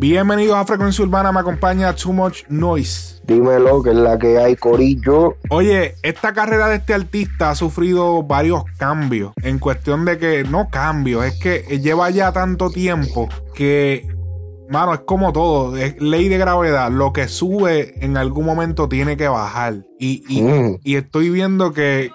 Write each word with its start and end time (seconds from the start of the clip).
Bienvenidos 0.00 0.56
a 0.56 0.64
Frecuencia 0.64 1.04
Urbana, 1.04 1.32
me 1.32 1.40
acompaña 1.40 1.92
Too 1.94 2.12
Much 2.12 2.44
Noise. 2.48 3.20
Dímelo, 3.24 3.82
que 3.82 3.90
es 3.90 3.96
la 3.96 4.16
que 4.16 4.38
hay, 4.38 4.54
Corillo. 4.54 5.36
Oye, 5.50 5.96
esta 6.02 6.32
carrera 6.32 6.68
de 6.68 6.76
este 6.76 6.94
artista 6.94 7.50
ha 7.50 7.54
sufrido 7.56 8.22
varios 8.22 8.62
cambios. 8.78 9.32
En 9.42 9.58
cuestión 9.58 10.04
de 10.04 10.16
que, 10.18 10.44
no 10.44 10.68
cambios, 10.70 11.24
es 11.24 11.34
que 11.40 11.80
lleva 11.80 12.10
ya 12.10 12.32
tanto 12.32 12.70
tiempo 12.70 13.28
que, 13.54 14.06
mano, 14.70 14.94
es 14.94 15.00
como 15.00 15.32
todo. 15.32 15.76
Es 15.76 16.00
ley 16.00 16.28
de 16.28 16.38
gravedad. 16.38 16.90
Lo 16.92 17.12
que 17.12 17.26
sube 17.26 18.02
en 18.02 18.16
algún 18.16 18.46
momento 18.46 18.88
tiene 18.88 19.16
que 19.16 19.26
bajar. 19.28 19.84
Y, 19.98 20.22
y, 20.28 20.42
Mm. 20.42 20.78
y 20.84 20.94
estoy 20.94 21.28
viendo 21.30 21.72
que, 21.72 22.12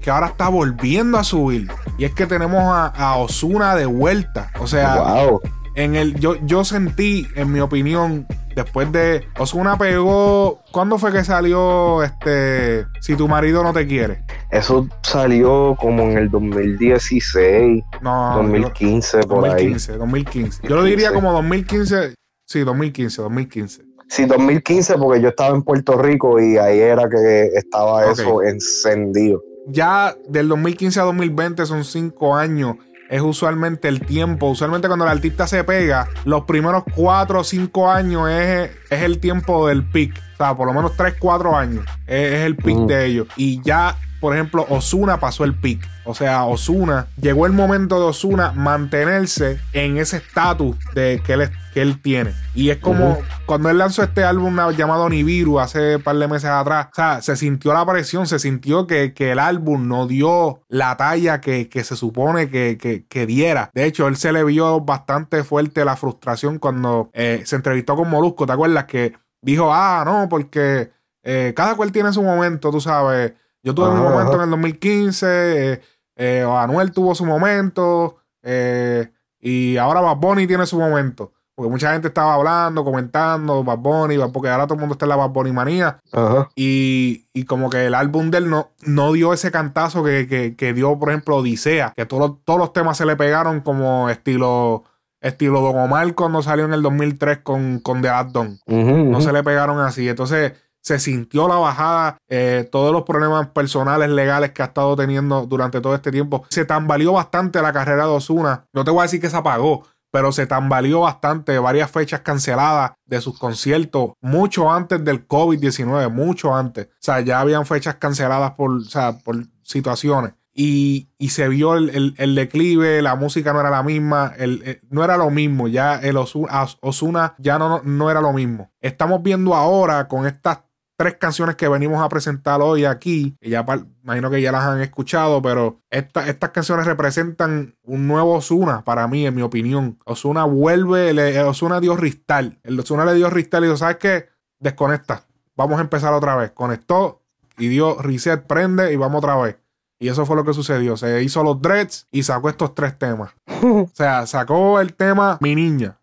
que 0.00 0.10
ahora 0.10 0.28
está 0.28 0.48
volviendo 0.48 1.18
a 1.18 1.24
subir. 1.24 1.68
Y 1.98 2.04
es 2.04 2.12
que 2.14 2.26
tenemos 2.26 2.62
a, 2.62 2.86
a 2.86 3.16
Osuna 3.16 3.74
de 3.76 3.86
vuelta. 3.86 4.50
O 4.60 4.66
sea, 4.66 4.96
Wow. 5.24 5.40
en 5.74 5.94
el 5.94 6.14
yo, 6.18 6.36
yo 6.44 6.64
sentí, 6.64 7.26
en 7.36 7.52
mi 7.52 7.60
opinión, 7.60 8.26
después 8.56 8.90
de 8.92 9.26
Osuna 9.38 9.76
pegó. 9.78 10.60
¿Cuándo 10.72 10.98
fue 10.98 11.12
que 11.12 11.22
salió 11.24 12.02
este 12.02 12.86
Si 13.00 13.14
tu 13.16 13.28
marido 13.28 13.62
no 13.62 13.72
te 13.72 13.86
quiere? 13.86 14.22
Eso 14.50 14.86
salió 15.02 15.76
como 15.78 16.02
en 16.02 16.18
el 16.18 16.30
2016, 16.30 17.82
No, 18.02 18.34
2015, 18.36 19.20
yo- 19.22 19.28
por 19.28 19.44
ahí. 19.44 19.50
2015, 19.50 19.92
2015. 19.98 20.60
Yo 20.68 20.76
lo 20.76 20.84
diría 20.84 21.10
2015. 21.10 21.14
como 21.14 21.32
2015. 21.32 22.14
Sí, 22.46 22.60
2015, 22.60 23.22
2015. 23.22 23.82
Sí, 24.08 24.26
2015 24.26 24.98
porque 24.98 25.22
yo 25.22 25.28
estaba 25.30 25.54
en 25.54 25.62
Puerto 25.62 25.96
Rico 25.96 26.38
y 26.40 26.58
ahí 26.58 26.80
era 26.80 27.08
que 27.08 27.44
estaba 27.54 28.10
eso 28.10 28.42
encendido. 28.42 29.42
Ya 29.68 30.14
del 30.28 30.48
2015 30.48 31.00
a 31.00 31.04
2020 31.04 31.66
son 31.66 31.84
cinco 31.84 32.36
años. 32.36 32.76
Es 33.10 33.20
usualmente 33.20 33.88
el 33.88 34.00
tiempo. 34.00 34.46
Usualmente 34.48 34.88
cuando 34.88 35.04
el 35.04 35.10
artista 35.10 35.46
se 35.46 35.62
pega, 35.64 36.08
los 36.24 36.44
primeros 36.44 36.82
cuatro 36.94 37.40
o 37.40 37.44
cinco 37.44 37.90
años 37.90 38.28
es, 38.30 38.70
es 38.90 39.02
el 39.02 39.18
tiempo 39.20 39.68
del 39.68 39.84
pick. 39.84 40.16
O 40.34 40.36
sea, 40.38 40.56
por 40.56 40.66
lo 40.66 40.72
menos 40.72 40.96
tres, 40.96 41.14
cuatro 41.18 41.54
años 41.56 41.84
es, 42.06 42.32
es 42.32 42.40
el 42.46 42.56
pick 42.56 42.76
Mm. 42.78 42.86
de 42.86 43.04
ellos. 43.06 43.26
Y 43.36 43.60
ya, 43.62 43.96
por 44.22 44.32
ejemplo, 44.34 44.64
Osuna 44.70 45.20
pasó 45.20 45.44
el 45.44 45.54
pick. 45.54 45.86
O 46.04 46.14
sea, 46.14 46.44
Osuna, 46.44 47.08
llegó 47.20 47.44
el 47.44 47.52
momento 47.52 47.98
de 48.00 48.06
Osuna 48.06 48.52
mantenerse 48.52 49.60
en 49.72 49.98
ese 49.98 50.16
estatus 50.16 50.76
de 50.94 51.20
que 51.24 51.34
él, 51.34 51.50
que 51.74 51.82
él 51.82 52.00
tiene. 52.00 52.32
Y 52.54 52.70
es 52.70 52.78
como 52.78 53.18
cuando 53.46 53.68
él 53.68 53.78
lanzó 53.78 54.02
este 54.02 54.24
álbum 54.24 54.56
llamado 54.76 55.08
Nibiru 55.08 55.60
hace 55.60 55.96
un 55.96 56.02
par 56.02 56.16
de 56.16 56.26
meses 56.28 56.50
atrás, 56.50 56.86
o 56.90 56.94
sea, 56.94 57.20
se 57.22 57.36
sintió 57.36 57.72
la 57.72 57.84
presión, 57.84 58.26
se 58.26 58.38
sintió 58.38 58.86
que, 58.86 59.12
que 59.12 59.32
el 59.32 59.38
álbum 59.38 59.86
no 59.88 60.06
dio 60.06 60.62
la 60.68 60.96
talla 60.96 61.40
que, 61.40 61.68
que 61.68 61.84
se 61.84 61.96
supone 61.96 62.48
que, 62.48 62.78
que- 62.80 63.04
que 63.06 63.26
diera. 63.26 63.70
De 63.74 63.84
hecho, 63.84 64.06
él 64.08 64.16
se 64.16 64.32
le 64.32 64.44
vio 64.44 64.80
bastante 64.80 65.44
fuerte 65.44 65.84
la 65.84 65.96
frustración 65.96 66.58
cuando 66.58 67.10
eh, 67.12 67.42
se 67.44 67.56
entrevistó 67.56 67.96
con 67.96 68.08
Molusco, 68.08 68.46
¿te 68.46 68.52
acuerdas? 68.52 68.84
Que 68.84 69.12
dijo, 69.40 69.72
ah, 69.72 70.02
no, 70.06 70.28
porque 70.28 70.90
eh, 71.22 71.52
cada 71.56 71.74
cual 71.76 71.92
tiene 71.92 72.12
su 72.12 72.22
momento, 72.22 72.70
tú 72.70 72.80
sabes. 72.80 73.32
Yo 73.62 73.74
tuve 73.74 73.88
mi 73.90 73.94
Ajá, 74.00 74.02
momento 74.10 74.32
ajá. 74.32 74.36
en 74.38 74.42
el 74.44 74.50
2015, 74.50 75.72
eh, 75.72 75.80
eh, 76.16 76.46
Anuel 76.48 76.92
tuvo 76.92 77.14
su 77.14 77.24
momento, 77.24 78.16
eh, 78.42 79.10
y 79.40 79.76
ahora 79.76 80.00
Bad 80.00 80.16
Bunny 80.16 80.46
tiene 80.46 80.66
su 80.66 80.78
momento. 80.78 81.32
Porque 81.54 81.70
mucha 81.70 81.92
gente 81.92 82.08
estaba 82.08 82.32
hablando, 82.34 82.82
comentando, 82.82 83.62
Bad 83.62 83.78
Bunny, 83.78 84.16
porque 84.32 84.48
ahora 84.48 84.64
todo 84.66 84.74
el 84.74 84.80
mundo 84.80 84.94
está 84.94 85.04
en 85.04 85.10
la 85.10 85.16
Bad 85.16 85.30
Bunny 85.30 85.52
manía. 85.52 85.98
Ajá. 86.10 86.48
Y, 86.56 87.26
y 87.34 87.44
como 87.44 87.68
que 87.68 87.86
el 87.86 87.94
álbum 87.94 88.30
de 88.30 88.38
él 88.38 88.48
no, 88.50 88.70
no 88.86 89.12
dio 89.12 89.34
ese 89.34 89.50
cantazo 89.50 90.02
que, 90.02 90.26
que- 90.26 90.56
que 90.56 90.72
dio, 90.72 90.98
por 90.98 91.10
ejemplo, 91.10 91.36
Odisea. 91.36 91.92
Que 91.94 92.06
todos, 92.06 92.30
los- 92.30 92.44
todos 92.44 92.58
los 92.58 92.72
temas 92.72 92.96
se 92.96 93.04
le 93.04 93.16
pegaron 93.16 93.60
como 93.60 94.08
estilo, 94.08 94.84
estilo 95.20 95.60
Don 95.60 95.78
Omar 95.78 96.14
cuando 96.14 96.40
salió 96.42 96.64
en 96.64 96.72
el 96.72 96.80
2003 96.82 97.40
con, 97.42 97.80
con 97.80 98.00
The 98.00 98.08
Addon. 98.08 98.58
Ujú, 98.66 99.10
No 99.10 99.20
se 99.20 99.30
le 99.32 99.44
pegaron 99.44 99.78
así. 99.78 100.08
Entonces 100.08 100.54
se 100.82 100.98
sintió 100.98 101.48
la 101.48 101.54
bajada, 101.56 102.18
eh, 102.28 102.68
todos 102.70 102.92
los 102.92 103.02
problemas 103.04 103.48
personales, 103.48 104.10
legales 104.10 104.50
que 104.52 104.62
ha 104.62 104.66
estado 104.66 104.94
teniendo 104.96 105.46
durante 105.46 105.80
todo 105.80 105.94
este 105.94 106.10
tiempo. 106.10 106.44
Se 106.50 106.64
tambaleó 106.64 107.12
bastante 107.12 107.62
la 107.62 107.72
carrera 107.72 108.04
de 108.04 108.10
Osuna. 108.12 108.66
No 108.72 108.84
te 108.84 108.90
voy 108.90 109.00
a 109.00 109.02
decir 109.04 109.20
que 109.20 109.30
se 109.30 109.36
apagó, 109.36 109.84
pero 110.10 110.30
se 110.32 110.46
tambaleó 110.46 111.00
bastante. 111.00 111.58
Varias 111.58 111.90
fechas 111.90 112.20
canceladas 112.20 112.92
de 113.06 113.20
sus 113.20 113.38
conciertos, 113.38 114.10
mucho 114.20 114.70
antes 114.70 115.02
del 115.04 115.26
COVID-19, 115.26 116.10
mucho 116.10 116.54
antes. 116.54 116.86
O 116.86 116.90
sea, 116.98 117.20
ya 117.20 117.40
habían 117.40 117.64
fechas 117.64 117.94
canceladas 117.96 118.50
por, 118.52 118.70
o 118.72 118.80
sea, 118.80 119.18
por 119.18 119.36
situaciones. 119.62 120.34
Y, 120.54 121.08
y 121.16 121.30
se 121.30 121.48
vio 121.48 121.76
el, 121.76 122.14
el- 122.18 122.34
declive, 122.34 123.00
la 123.00 123.14
música 123.16 123.54
no 123.54 123.60
era 123.60 123.70
la 123.70 123.82
misma, 123.82 124.34
el- 124.36 124.62
el- 124.66 124.80
no 124.90 125.02
era 125.02 125.16
lo 125.16 125.30
mismo, 125.30 125.66
ya 125.66 125.94
el 125.98 126.18
Osuna 126.18 127.34
ya 127.38 127.58
no, 127.58 127.80
no 127.84 128.10
era 128.10 128.20
lo 128.20 128.34
mismo. 128.34 128.70
Estamos 128.80 129.22
viendo 129.22 129.54
ahora 129.54 130.08
con 130.08 130.26
estas 130.26 130.58
tres 131.02 131.16
canciones 131.16 131.56
que 131.56 131.66
venimos 131.68 132.00
a 132.00 132.08
presentar 132.08 132.60
hoy 132.60 132.84
aquí, 132.84 133.36
que 133.40 133.50
ya 133.50 133.64
imagino 134.04 134.30
que 134.30 134.40
ya 134.40 134.52
las 134.52 134.64
han 134.64 134.80
escuchado, 134.80 135.42
pero 135.42 135.80
esta- 135.90 136.28
estas 136.28 136.50
canciones 136.50 136.86
representan 136.86 137.74
un 137.82 138.06
nuevo 138.06 138.34
Osuna 138.34 138.84
para 138.84 139.08
mí, 139.08 139.26
en 139.26 139.34
mi 139.34 139.42
opinión. 139.42 139.98
Osuna 140.04 140.44
vuelve, 140.44 141.12
le, 141.12 141.40
Osuna 141.42 141.80
dio 141.80 141.96
ristal. 141.96 142.60
El 142.62 142.78
Osuna 142.78 143.04
le 143.04 143.14
dio 143.14 143.28
ristal 143.30 143.64
y 143.64 143.66
dijo, 143.66 143.76
¿sabes 143.76 143.96
qué? 143.96 144.28
Desconecta. 144.60 145.24
Vamos 145.56 145.78
a 145.78 145.82
empezar 145.82 146.14
otra 146.14 146.36
vez. 146.36 146.52
Conectó 146.52 147.22
y 147.58 147.66
dio 147.68 148.00
reset, 148.00 148.46
prende 148.46 148.92
y 148.92 148.96
vamos 148.96 149.18
otra 149.18 149.36
vez. 149.36 149.56
Y 149.98 150.08
eso 150.08 150.24
fue 150.24 150.36
lo 150.36 150.44
que 150.44 150.54
sucedió. 150.54 150.96
Se 150.96 151.22
hizo 151.22 151.42
los 151.42 151.60
dreads 151.60 152.06
y 152.10 152.22
sacó 152.22 152.48
estos 152.48 152.74
tres 152.74 152.96
temas. 152.98 153.32
O 153.62 153.88
sea, 153.92 154.26
sacó 154.26 154.80
el 154.80 154.94
tema 154.94 155.38
Mi 155.40 155.54
Niña. 155.54 155.98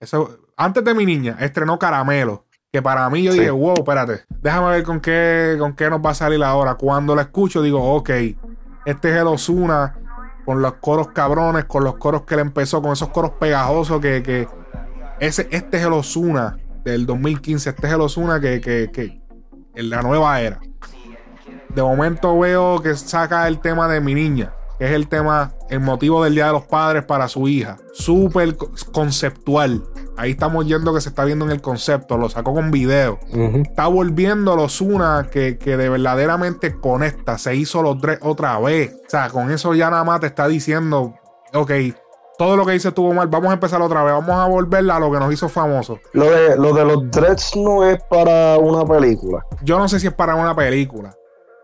Eso, 0.00 0.36
antes 0.56 0.82
de 0.84 0.94
Mi 0.94 1.04
Niña, 1.06 1.36
estrenó 1.40 1.78
Caramelo. 1.78 2.44
Que 2.72 2.82
para 2.82 3.08
mí 3.08 3.22
yo 3.22 3.32
Sí. 3.32 3.38
dije, 3.38 3.50
wow, 3.50 3.74
espérate. 3.78 4.24
Déjame 4.42 4.70
ver 4.70 4.82
con 4.82 5.00
qué, 5.00 5.56
con 5.58 5.74
qué 5.74 5.88
nos 5.88 6.00
va 6.04 6.10
a 6.10 6.14
salir 6.14 6.42
ahora. 6.44 6.74
Cuando 6.74 7.14
la 7.16 7.22
escucho, 7.22 7.62
digo, 7.62 7.82
ok, 7.94 8.10
este 8.84 9.10
es 9.10 9.16
el 9.16 9.26
Osuna 9.26 9.96
con 10.44 10.60
los 10.60 10.74
coros 10.74 11.08
cabrones, 11.08 11.64
con 11.64 11.82
los 11.84 11.96
coros 11.96 12.22
que 12.22 12.34
él 12.34 12.40
empezó, 12.40 12.82
con 12.82 12.92
esos 12.92 13.08
coros 13.08 13.32
pegajosos 13.40 14.00
que, 14.00 14.22
que 14.22 14.48
ese, 15.18 15.48
este 15.50 15.78
es 15.78 15.84
el 15.86 15.92
Osuna 15.94 16.58
del 16.84 17.06
2015. 17.06 17.70
Este 17.70 17.86
es 17.86 17.92
el 17.94 18.00
Osuna 18.02 18.38
que, 18.38 18.60
que, 18.60 18.90
que 18.92 19.20
en 19.74 19.88
la 19.90 20.02
nueva 20.02 20.38
era. 20.42 20.60
De 21.74 21.82
momento 21.82 22.38
veo 22.38 22.82
que 22.82 22.94
saca 22.96 23.48
el 23.48 23.60
tema 23.60 23.88
de 23.88 24.00
mi 24.02 24.14
niña, 24.14 24.52
que 24.78 24.86
es 24.86 24.92
el 24.92 25.08
tema, 25.08 25.52
el 25.70 25.80
motivo 25.80 26.22
del 26.24 26.34
Día 26.34 26.46
de 26.48 26.52
los 26.52 26.64
Padres 26.64 27.04
para 27.04 27.28
su 27.28 27.48
hija. 27.48 27.78
Súper 27.94 28.56
co- 28.56 28.70
conceptual. 28.92 29.82
Ahí 30.18 30.32
estamos 30.32 30.66
yendo 30.66 30.92
que 30.92 31.00
se 31.00 31.10
está 31.10 31.24
viendo 31.24 31.44
en 31.44 31.52
el 31.52 31.60
concepto. 31.60 32.18
Lo 32.18 32.28
sacó 32.28 32.52
con 32.52 32.72
video. 32.72 33.20
Está 33.62 33.86
volviendo 33.86 34.56
los 34.56 34.80
una 34.80 35.28
que, 35.30 35.58
que 35.58 35.76
de 35.76 35.88
verdaderamente 35.88 36.74
conecta. 36.74 37.38
Se 37.38 37.54
hizo 37.54 37.82
los 37.82 38.00
tres 38.00 38.18
otra 38.22 38.58
vez. 38.58 38.92
O 39.06 39.08
sea, 39.10 39.28
con 39.28 39.52
eso 39.52 39.74
ya 39.74 39.90
nada 39.90 40.02
más 40.02 40.18
te 40.18 40.26
está 40.26 40.48
diciendo, 40.48 41.14
ok, 41.54 41.70
todo 42.36 42.56
lo 42.56 42.66
que 42.66 42.74
hice 42.74 42.88
estuvo 42.88 43.14
mal. 43.14 43.28
Vamos 43.28 43.50
a 43.50 43.54
empezar 43.54 43.80
otra 43.80 44.02
vez. 44.02 44.12
Vamos 44.12 44.34
a 44.34 44.48
volverla 44.48 44.96
a 44.96 45.00
lo 45.00 45.12
que 45.12 45.20
nos 45.20 45.32
hizo 45.32 45.48
famosos. 45.48 46.00
Lo 46.12 46.28
de, 46.28 46.56
lo 46.56 46.74
de 46.74 46.84
los 46.84 47.08
dreads 47.12 47.54
no 47.54 47.84
es 47.84 48.02
para 48.10 48.58
una 48.58 48.84
película. 48.84 49.46
Yo 49.62 49.78
no 49.78 49.88
sé 49.88 50.00
si 50.00 50.08
es 50.08 50.12
para 50.12 50.34
una 50.34 50.54
película. 50.54 51.14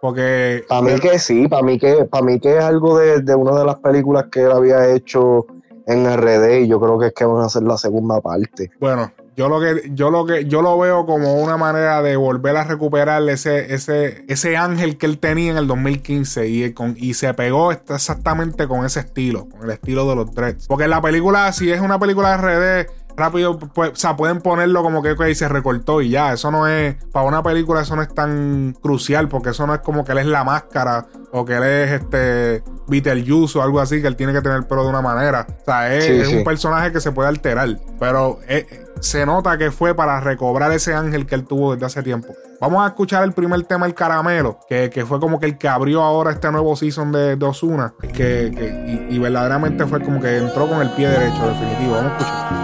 Porque. 0.00 0.62
Para 0.68 0.82
mí 0.82 1.00
que 1.00 1.18
sí, 1.18 1.48
para 1.48 1.62
mí 1.62 1.76
que, 1.76 2.04
para 2.04 2.24
mí 2.24 2.38
que 2.38 2.58
es 2.58 2.62
algo 2.62 2.98
de, 2.98 3.20
de 3.20 3.34
una 3.34 3.58
de 3.58 3.64
las 3.64 3.76
películas 3.76 4.26
que 4.30 4.42
él 4.42 4.52
había 4.52 4.94
hecho 4.94 5.44
en 5.86 6.06
RD 6.06 6.62
y 6.62 6.68
yo 6.68 6.80
creo 6.80 6.98
que 6.98 7.06
es 7.08 7.12
que 7.12 7.24
van 7.24 7.42
a 7.42 7.46
hacer 7.46 7.62
la 7.62 7.76
segunda 7.76 8.20
parte. 8.20 8.70
Bueno, 8.80 9.12
yo 9.36 9.48
lo 9.48 9.60
que, 9.60 9.90
yo 9.92 10.10
lo 10.10 10.24
que, 10.24 10.44
yo 10.46 10.62
lo 10.62 10.78
veo 10.78 11.06
como 11.06 11.34
una 11.34 11.56
manera 11.56 12.02
de 12.02 12.16
volver 12.16 12.56
a 12.56 12.64
recuperar 12.64 13.28
ese, 13.28 13.74
ese, 13.74 14.24
ese 14.28 14.56
ángel 14.56 14.96
que 14.96 15.06
él 15.06 15.18
tenía 15.18 15.50
en 15.50 15.56
el 15.56 15.66
2015 15.66 16.46
y, 16.48 16.72
con, 16.72 16.94
y 16.96 17.14
se 17.14 17.34
pegó 17.34 17.72
exactamente 17.72 18.68
con 18.68 18.84
ese 18.84 19.00
estilo, 19.00 19.48
con 19.48 19.64
el 19.64 19.70
estilo 19.70 20.08
de 20.08 20.16
los 20.16 20.32
dreads. 20.32 20.68
Porque 20.68 20.86
la 20.86 21.02
película, 21.02 21.52
si 21.52 21.70
es 21.70 21.80
una 21.80 21.98
película 21.98 22.36
de 22.36 22.84
RD, 22.84 22.90
rápido, 23.16 23.58
pues, 23.58 23.92
o 23.92 23.96
sea, 23.96 24.16
pueden 24.16 24.40
ponerlo 24.40 24.82
como 24.82 25.02
que 25.02 25.12
ok, 25.12 25.24
se 25.34 25.48
recortó 25.48 26.00
y 26.02 26.10
ya. 26.10 26.32
Eso 26.32 26.50
no 26.50 26.66
es, 26.66 26.96
para 27.12 27.26
una 27.26 27.42
película 27.42 27.82
eso 27.82 27.94
no 27.96 28.02
es 28.02 28.12
tan 28.12 28.74
crucial, 28.82 29.28
porque 29.28 29.50
eso 29.50 29.66
no 29.66 29.74
es 29.74 29.80
como 29.80 30.04
que 30.04 30.12
él 30.12 30.18
es 30.18 30.26
la 30.26 30.44
máscara 30.44 31.06
o 31.32 31.44
que 31.44 31.56
él 31.56 31.62
es 31.64 31.90
este 32.00 32.62
Beetlejuice 32.86 33.58
o 33.58 33.62
algo 33.62 33.80
así, 33.80 34.00
que 34.00 34.06
él 34.08 34.16
tiene 34.16 34.32
que 34.32 34.40
tener 34.42 34.58
el 34.58 34.64
pelo 34.66 34.82
de 34.84 34.90
una 34.90 35.00
manera. 35.02 35.46
O 35.48 35.64
sea, 35.64 35.94
es, 35.94 36.04
Sí, 36.04 36.12
es 36.12 36.28
sí. 36.28 36.36
un 36.36 36.44
personaje 36.44 36.92
que 36.92 37.00
se 37.00 37.12
puede 37.12 37.28
alterar, 37.28 37.68
pero 37.98 38.38
eh, 38.48 38.66
se 39.00 39.24
nota 39.26 39.56
que 39.58 39.70
fue 39.70 39.94
para 39.94 40.20
recobrar 40.20 40.70
ese 40.72 40.94
ángel 40.94 41.26
que 41.26 41.34
él 41.34 41.44
tuvo 41.44 41.72
desde 41.74 41.86
hace 41.86 42.02
tiempo. 42.02 42.34
Vamos 42.60 42.82
a 42.84 42.86
escuchar 42.88 43.24
el 43.24 43.32
primer 43.32 43.62
tema, 43.64 43.84
el 43.86 43.94
caramelo, 43.94 44.58
que, 44.68 44.88
que 44.90 45.04
fue 45.04 45.18
como 45.20 45.38
que 45.40 45.46
el 45.46 45.58
que 45.58 45.68
abrió 45.68 46.02
ahora 46.02 46.30
este 46.30 46.50
nuevo 46.52 46.74
season 46.76 47.10
de, 47.12 47.36
de 47.36 47.44
Osuna, 47.46 47.92
que, 48.00 48.08
que- 48.12 49.06
y, 49.10 49.16
y 49.16 49.18
verdaderamente 49.18 49.84
fue 49.86 50.00
como 50.00 50.20
que 50.20 50.38
entró 50.38 50.68
con 50.68 50.80
el 50.80 50.90
pie 50.90 51.08
derecho, 51.08 51.46
definitivo. 51.48 51.96
Vamos 51.96 52.12
a 52.12 52.18
escuchar. 52.18 52.63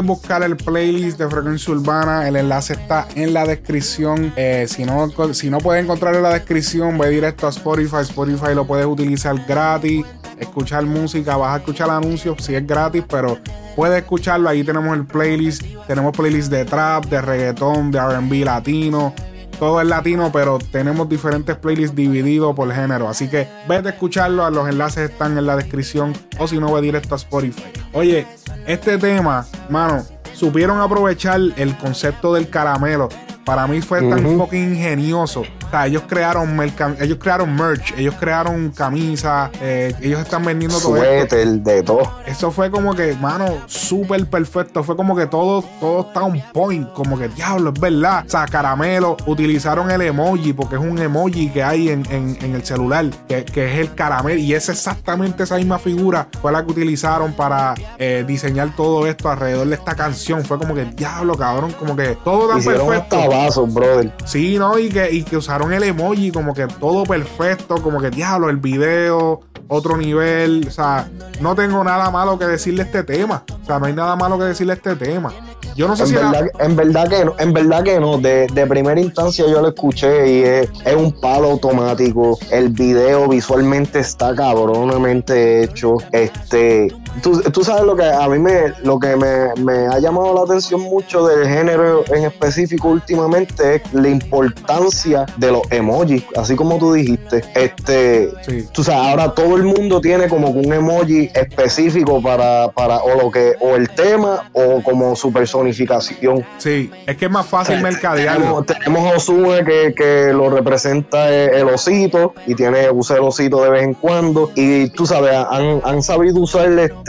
Buscar 0.00 0.42
el 0.42 0.56
playlist 0.56 1.18
de 1.18 1.28
Frecuencia 1.28 1.72
Urbana. 1.72 2.28
El 2.28 2.36
enlace 2.36 2.74
está 2.74 3.06
en 3.14 3.32
la 3.32 3.46
descripción. 3.46 4.32
Eh, 4.36 4.66
si, 4.68 4.84
no, 4.84 5.08
si 5.32 5.50
no 5.50 5.58
puedes 5.58 5.84
encontrarlo 5.84 6.18
en 6.18 6.24
la 6.24 6.34
descripción, 6.34 6.98
ve 6.98 7.10
directo 7.10 7.46
a 7.46 7.50
Spotify. 7.50 7.98
Spotify 8.02 8.54
lo 8.54 8.66
puedes 8.66 8.86
utilizar 8.86 9.36
gratis. 9.46 10.04
Escuchar 10.38 10.84
música, 10.84 11.36
vas 11.36 11.54
a 11.54 11.58
escuchar 11.58 11.88
anuncios 11.90 12.36
si 12.44 12.54
es 12.54 12.66
gratis, 12.66 13.04
pero 13.08 13.38
puedes 13.74 14.02
escucharlo. 14.02 14.48
Ahí 14.48 14.64
tenemos 14.64 14.96
el 14.96 15.06
playlist. 15.06 15.62
Tenemos 15.86 16.16
playlist 16.16 16.50
de 16.50 16.64
trap, 16.64 17.06
de 17.06 17.20
reggaetón, 17.20 17.90
de 17.90 18.00
RB 18.00 18.44
latino. 18.44 19.14
Todo 19.58 19.80
es 19.80 19.86
latino, 19.86 20.30
pero 20.32 20.58
tenemos 20.58 21.08
diferentes 21.08 21.56
playlists 21.56 21.96
divididos 21.96 22.54
por 22.54 22.70
género. 22.72 23.08
Así 23.08 23.28
que 23.28 23.48
vete 23.66 23.88
a 23.88 23.92
escucharlo. 23.92 24.48
Los 24.50 24.68
enlaces 24.68 25.10
están 25.10 25.38
en 25.38 25.46
la 25.46 25.56
descripción. 25.56 26.12
O 26.38 26.46
si 26.46 26.58
no, 26.58 26.72
ve 26.72 26.82
directo 26.82 27.14
a 27.14 27.16
Spotify. 27.16 27.64
Oye, 27.92 28.26
este 28.66 28.98
tema, 28.98 29.46
mano, 29.70 30.04
supieron 30.34 30.80
aprovechar 30.80 31.40
el 31.56 31.76
concepto 31.78 32.34
del 32.34 32.50
caramelo. 32.50 33.08
Para 33.46 33.66
mí 33.66 33.80
fue 33.80 34.02
tan 34.02 34.36
fucking 34.36 34.74
ingenioso. 34.74 35.44
Sea, 35.76 35.86
ellos 35.86 36.04
crearon, 36.08 36.58
ellos 37.00 37.18
crearon 37.20 37.54
merch, 37.54 37.92
ellos 37.98 38.14
crearon 38.18 38.70
camisas, 38.70 39.50
eh, 39.60 39.94
ellos 40.00 40.20
están 40.20 40.42
vendiendo 40.42 40.78
todo 40.80 40.96
esto. 40.96 41.36
Suéter, 41.36 41.48
de 41.60 41.82
todo. 41.82 42.10
Eso 42.24 42.50
fue 42.50 42.70
como 42.70 42.94
que, 42.94 43.14
mano, 43.16 43.44
súper 43.66 44.24
perfecto. 44.26 44.82
Fue 44.82 44.96
como 44.96 45.14
que 45.14 45.26
todo, 45.26 45.62
todo 45.78 46.00
está 46.08 46.22
on 46.22 46.40
point. 46.54 46.88
Como 46.94 47.18
que, 47.18 47.28
diablo, 47.28 47.72
es 47.74 47.80
verdad. 47.80 48.24
O 48.26 48.30
sea, 48.30 48.46
caramelo. 48.46 49.18
Utilizaron 49.26 49.90
el 49.90 50.00
emoji 50.00 50.54
porque 50.54 50.76
es 50.76 50.80
un 50.80 50.98
emoji 50.98 51.50
que 51.50 51.62
hay 51.62 51.90
en, 51.90 52.06
en- 52.10 52.38
en 52.40 52.54
el 52.54 52.64
celular, 52.64 53.04
que, 53.28 53.44
que 53.44 53.74
es 53.74 53.78
el 53.80 53.94
caramelo. 53.94 54.40
Y 54.40 54.54
es 54.54 54.70
exactamente 54.70 55.42
esa 55.42 55.56
misma 55.56 55.78
figura. 55.78 56.28
Fue 56.40 56.52
la 56.52 56.64
que 56.64 56.72
utilizaron 56.72 57.34
para 57.34 57.74
eh, 57.98 58.24
diseñar 58.26 58.74
todo 58.74 59.06
esto 59.06 59.28
alrededor 59.30 59.66
de 59.66 59.74
esta 59.74 59.94
canción. 59.94 60.42
Fue 60.42 60.56
como 60.58 60.74
que, 60.74 60.86
diablo, 60.86 61.36
cabrón. 61.36 61.72
Como 61.78 61.94
que 61.94 62.16
todo 62.24 62.48
tan 62.48 62.60
Hicieron 62.60 62.86
perfecto. 62.86 63.16
hasta 63.18 63.28
vasos, 63.36 63.74
brother. 63.74 64.10
Sí, 64.24 64.56
¿no? 64.58 64.78
Y 64.78 64.88
que, 64.88 65.10
y 65.12 65.22
que 65.22 65.36
usaron 65.36 65.65
el 65.72 65.82
emoji, 65.84 66.30
como 66.32 66.54
que 66.54 66.66
todo 66.66 67.04
perfecto, 67.04 67.76
como 67.82 68.00
que 68.00 68.10
diablo, 68.10 68.48
el 68.50 68.56
video, 68.58 69.40
otro 69.68 69.96
nivel. 69.96 70.64
O 70.68 70.70
sea, 70.70 71.08
no 71.40 71.54
tengo 71.54 71.82
nada 71.84 72.10
malo 72.10 72.38
que 72.38 72.46
decirle 72.46 72.82
este 72.84 73.02
tema. 73.02 73.42
O 73.62 73.66
sea, 73.66 73.78
no 73.78 73.86
hay 73.86 73.92
nada 73.92 74.16
malo 74.16 74.38
que 74.38 74.44
decirle 74.44 74.72
a 74.72 74.76
este 74.76 74.94
tema. 74.96 75.32
Yo 75.74 75.86
no 75.88 75.94
sé 75.96 76.04
En 76.04 76.08
si 76.08 76.14
era- 76.14 76.32
en 76.60 76.74
verdad 76.76 77.08
que 77.08 77.24
no, 77.24 77.34
en 77.38 77.52
verdad 77.52 77.82
que 77.82 78.00
no. 78.00 78.16
De, 78.18 78.46
de 78.52 78.66
primera 78.66 78.98
instancia 79.00 79.44
yo 79.46 79.60
lo 79.60 79.68
escuché 79.68 80.32
y 80.32 80.42
es, 80.42 80.70
es 80.84 80.94
un 80.96 81.12
palo 81.20 81.50
automático. 81.50 82.38
El 82.50 82.70
video 82.70 83.28
visualmente 83.28 83.98
está 83.98 84.34
cabronamente 84.34 85.64
hecho. 85.64 85.96
Este, 86.12 86.88
tú, 87.22 87.40
tú 87.52 87.64
sabes 87.64 87.84
lo 87.84 87.96
que 87.96 88.04
a 88.04 88.28
mí 88.28 88.38
me, 88.38 88.72
lo 88.82 88.98
que 88.98 89.16
me, 89.16 89.54
me 89.62 89.86
ha 89.86 89.98
llamado 89.98 90.34
la 90.34 90.42
atención 90.42 90.80
mucho 90.82 91.26
del 91.26 91.46
género 91.48 92.04
en 92.14 92.24
específico 92.24 92.88
últimamente 92.88 93.76
es 93.76 93.82
la 93.92 94.08
importancia 94.08 95.26
de 95.36 95.52
los 95.52 95.62
emojis, 95.70 96.24
así 96.36 96.56
como 96.56 96.78
tú 96.78 96.92
dijiste. 96.92 97.42
Este, 97.54 98.30
Sí. 98.42 98.66
tú 98.72 98.82
sabes, 98.84 99.08
ahora 99.08 99.32
todo 99.34 99.56
el 99.56 99.64
mundo 99.64 100.00
tiene 100.00 100.28
como 100.28 100.48
un 100.50 100.72
emoji 100.72 101.30
específico 101.34 102.20
para, 102.22 102.68
para 102.68 102.98
o 102.98 103.22
lo 103.22 103.30
que, 103.30 103.54
o 103.60 103.74
el 103.76 103.88
tema, 103.90 104.48
o 104.52 104.82
como 104.82 105.16
su 105.16 105.32
personificación. 105.32 106.44
Sí, 106.58 106.90
es 107.06 107.16
que 107.16 107.24
es 107.26 107.30
más 107.30 107.46
fácil 107.46 107.80
mercadearlo. 107.82 108.62
Tenemos, 108.64 108.66
tenemos 108.66 109.12
a 109.12 109.16
Ozuna 109.16 109.64
que, 109.64 109.94
que 109.96 110.32
lo 110.32 110.50
representa 110.50 111.28
el, 111.28 111.54
el 111.54 111.68
osito 111.68 112.34
y 112.46 112.54
tiene 112.54 112.90
usa 112.90 113.16
el 113.16 113.22
osito 113.22 113.62
de 113.62 113.70
vez 113.70 113.82
en 113.82 113.94
cuando. 113.94 114.50
Y 114.54 114.90
tú 114.90 115.06
sabes, 115.06 115.32
han, 115.50 115.80
han 115.84 116.02
sabido 116.02 116.40
usar 116.40 116.70
este, 116.78 117.05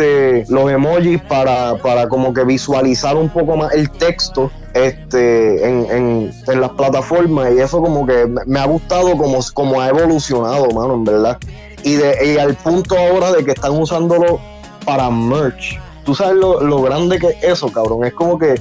los 0.49 0.71
emojis 0.71 1.21
para, 1.21 1.75
para 1.77 2.07
como 2.07 2.33
que 2.33 2.43
visualizar 2.43 3.15
un 3.15 3.29
poco 3.29 3.57
más 3.57 3.73
el 3.73 3.89
texto 3.89 4.51
este 4.73 5.67
en, 5.67 6.31
en, 6.47 6.61
las 6.61 6.71
plataformas 6.71 7.51
y 7.53 7.59
eso 7.59 7.81
como 7.81 8.05
que 8.05 8.27
me, 8.45 8.59
ha 8.59 8.65
gustado 8.65 9.17
como, 9.17 9.39
como 9.53 9.81
ha 9.81 9.89
evolucionado, 9.89 10.69
mano, 10.71 10.95
en 10.95 11.03
verdad. 11.03 11.37
Y, 11.83 11.95
de, 11.95 12.33
y 12.33 12.37
al 12.37 12.55
punto 12.55 12.97
ahora 12.97 13.31
de 13.31 13.43
que 13.43 13.51
están 13.51 13.71
usándolo 13.71 14.39
para 14.85 15.09
merch. 15.09 15.79
Tú 16.05 16.15
sabes 16.15 16.35
lo, 16.35 16.61
lo 16.61 16.81
grande 16.81 17.19
que 17.19 17.27
es 17.27 17.43
eso, 17.43 17.71
cabrón. 17.71 18.05
Es 18.05 18.13
como 18.13 18.37
que 18.37 18.55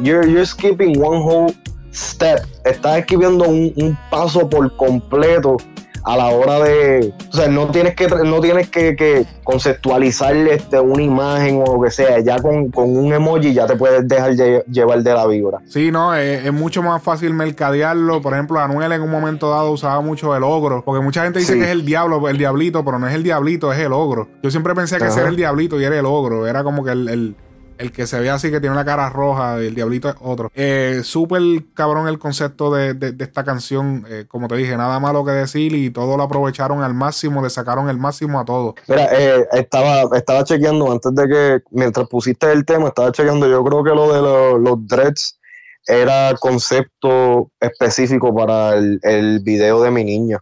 you're, 0.00 0.26
you're 0.30 0.46
skipping 0.46 1.02
one 1.02 1.18
whole 1.18 1.54
step. 1.92 2.40
Estás 2.64 2.98
escribiendo 2.98 3.44
un, 3.44 3.72
un 3.76 3.98
paso 4.10 4.48
por 4.48 4.74
completo 4.76 5.56
a 6.04 6.16
la 6.16 6.26
hora 6.28 6.58
de. 6.60 7.12
O 7.32 7.36
sea, 7.36 7.48
no 7.48 7.68
tienes 7.68 7.94
que, 7.94 8.08
no 8.08 8.40
tienes 8.40 8.68
que, 8.70 8.96
que 8.96 9.24
conceptualizar 9.44 10.34
este, 10.36 10.80
una 10.80 11.02
imagen 11.02 11.62
o 11.66 11.76
lo 11.76 11.82
que 11.82 11.90
sea. 11.90 12.18
Ya 12.20 12.40
con, 12.40 12.70
con 12.70 12.96
un 12.96 13.12
emoji 13.12 13.52
ya 13.54 13.66
te 13.66 13.76
puedes 13.76 14.06
dejar 14.08 14.32
lle- 14.32 14.64
llevar 14.66 15.02
de 15.02 15.14
la 15.14 15.26
vibra. 15.26 15.58
Sí, 15.66 15.90
no, 15.90 16.14
es, 16.14 16.44
es 16.44 16.52
mucho 16.52 16.82
más 16.82 17.02
fácil 17.02 17.32
mercadearlo. 17.34 18.20
Por 18.20 18.32
ejemplo, 18.34 18.58
Anuel 18.58 18.92
en 18.92 19.02
un 19.02 19.10
momento 19.10 19.50
dado 19.50 19.70
usaba 19.70 20.00
mucho 20.00 20.34
el 20.36 20.42
ogro. 20.42 20.82
Porque 20.84 21.02
mucha 21.02 21.22
gente 21.24 21.38
dice 21.38 21.52
Sí. 21.54 21.58
que 21.58 21.64
es 21.66 21.70
el 21.70 21.84
diablo, 21.84 22.28
el 22.28 22.38
diablito, 22.38 22.84
pero 22.84 22.98
no 22.98 23.06
es 23.08 23.14
el 23.14 23.22
diablito, 23.22 23.72
es 23.72 23.78
el 23.78 23.92
ogro. 23.92 24.28
Yo 24.42 24.50
siempre 24.50 24.74
pensé 24.74 24.98
que 24.98 25.04
ese 25.04 25.12
Ajá. 25.14 25.20
era 25.22 25.30
el 25.30 25.36
diablito 25.36 25.80
y 25.80 25.84
era 25.84 25.98
el 25.98 26.06
ogro. 26.06 26.46
Era 26.46 26.64
como 26.64 26.84
que 26.84 26.90
el, 26.92 27.08
el- 27.08 27.36
el 27.78 27.92
que 27.92 28.06
se 28.06 28.20
ve 28.20 28.30
así, 28.30 28.50
que 28.50 28.60
tiene 28.60 28.76
la 28.76 28.84
cara 28.84 29.08
roja, 29.10 29.58
el 29.58 29.74
diablito 29.74 30.08
es 30.08 30.14
otro. 30.20 30.50
Eh, 30.54 31.00
Súper 31.04 31.42
cabrón 31.74 32.08
el 32.08 32.18
concepto 32.18 32.72
de, 32.72 32.94
de- 32.94 33.12
de 33.12 33.24
esta 33.24 33.44
canción. 33.44 34.04
Eh, 34.08 34.24
como 34.28 34.48
te 34.48 34.56
dije, 34.56 34.76
nada 34.76 34.98
malo 35.00 35.24
que 35.24 35.32
decir 35.32 35.72
y 35.74 35.90
todo 35.90 36.16
lo 36.16 36.22
aprovecharon 36.22 36.82
al 36.82 36.94
máximo, 36.94 37.42
le 37.42 37.50
sacaron 37.50 37.88
el 37.88 37.98
máximo 37.98 38.38
a 38.40 38.44
todo. 38.44 38.74
Mira, 38.88 39.08
eh, 39.12 39.46
estaba, 39.52 40.16
estaba 40.16 40.44
chequeando 40.44 40.90
antes 40.92 41.14
de 41.14 41.28
que, 41.28 41.62
mientras 41.70 42.08
pusiste 42.08 42.50
el 42.52 42.64
tema, 42.64 42.88
estaba 42.88 43.10
chequeando. 43.12 43.48
Yo 43.48 43.64
creo 43.64 43.82
que 43.84 43.90
lo 43.90 44.12
de 44.12 44.20
lo- 44.22 44.58
los 44.58 44.86
dreads 44.86 45.38
era 45.86 46.34
concepto 46.40 47.50
específico 47.60 48.34
para 48.34 48.74
el, 48.76 49.00
el 49.02 49.40
video 49.40 49.82
de 49.82 49.90
mi 49.90 50.04
niña. 50.04 50.38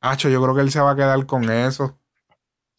Hacho, 0.00 0.28
yo 0.28 0.42
creo 0.42 0.54
que 0.54 0.60
él 0.60 0.70
se 0.70 0.80
va 0.80 0.90
a 0.90 0.96
quedar 0.96 1.24
con 1.26 1.48
eso. 1.48 1.96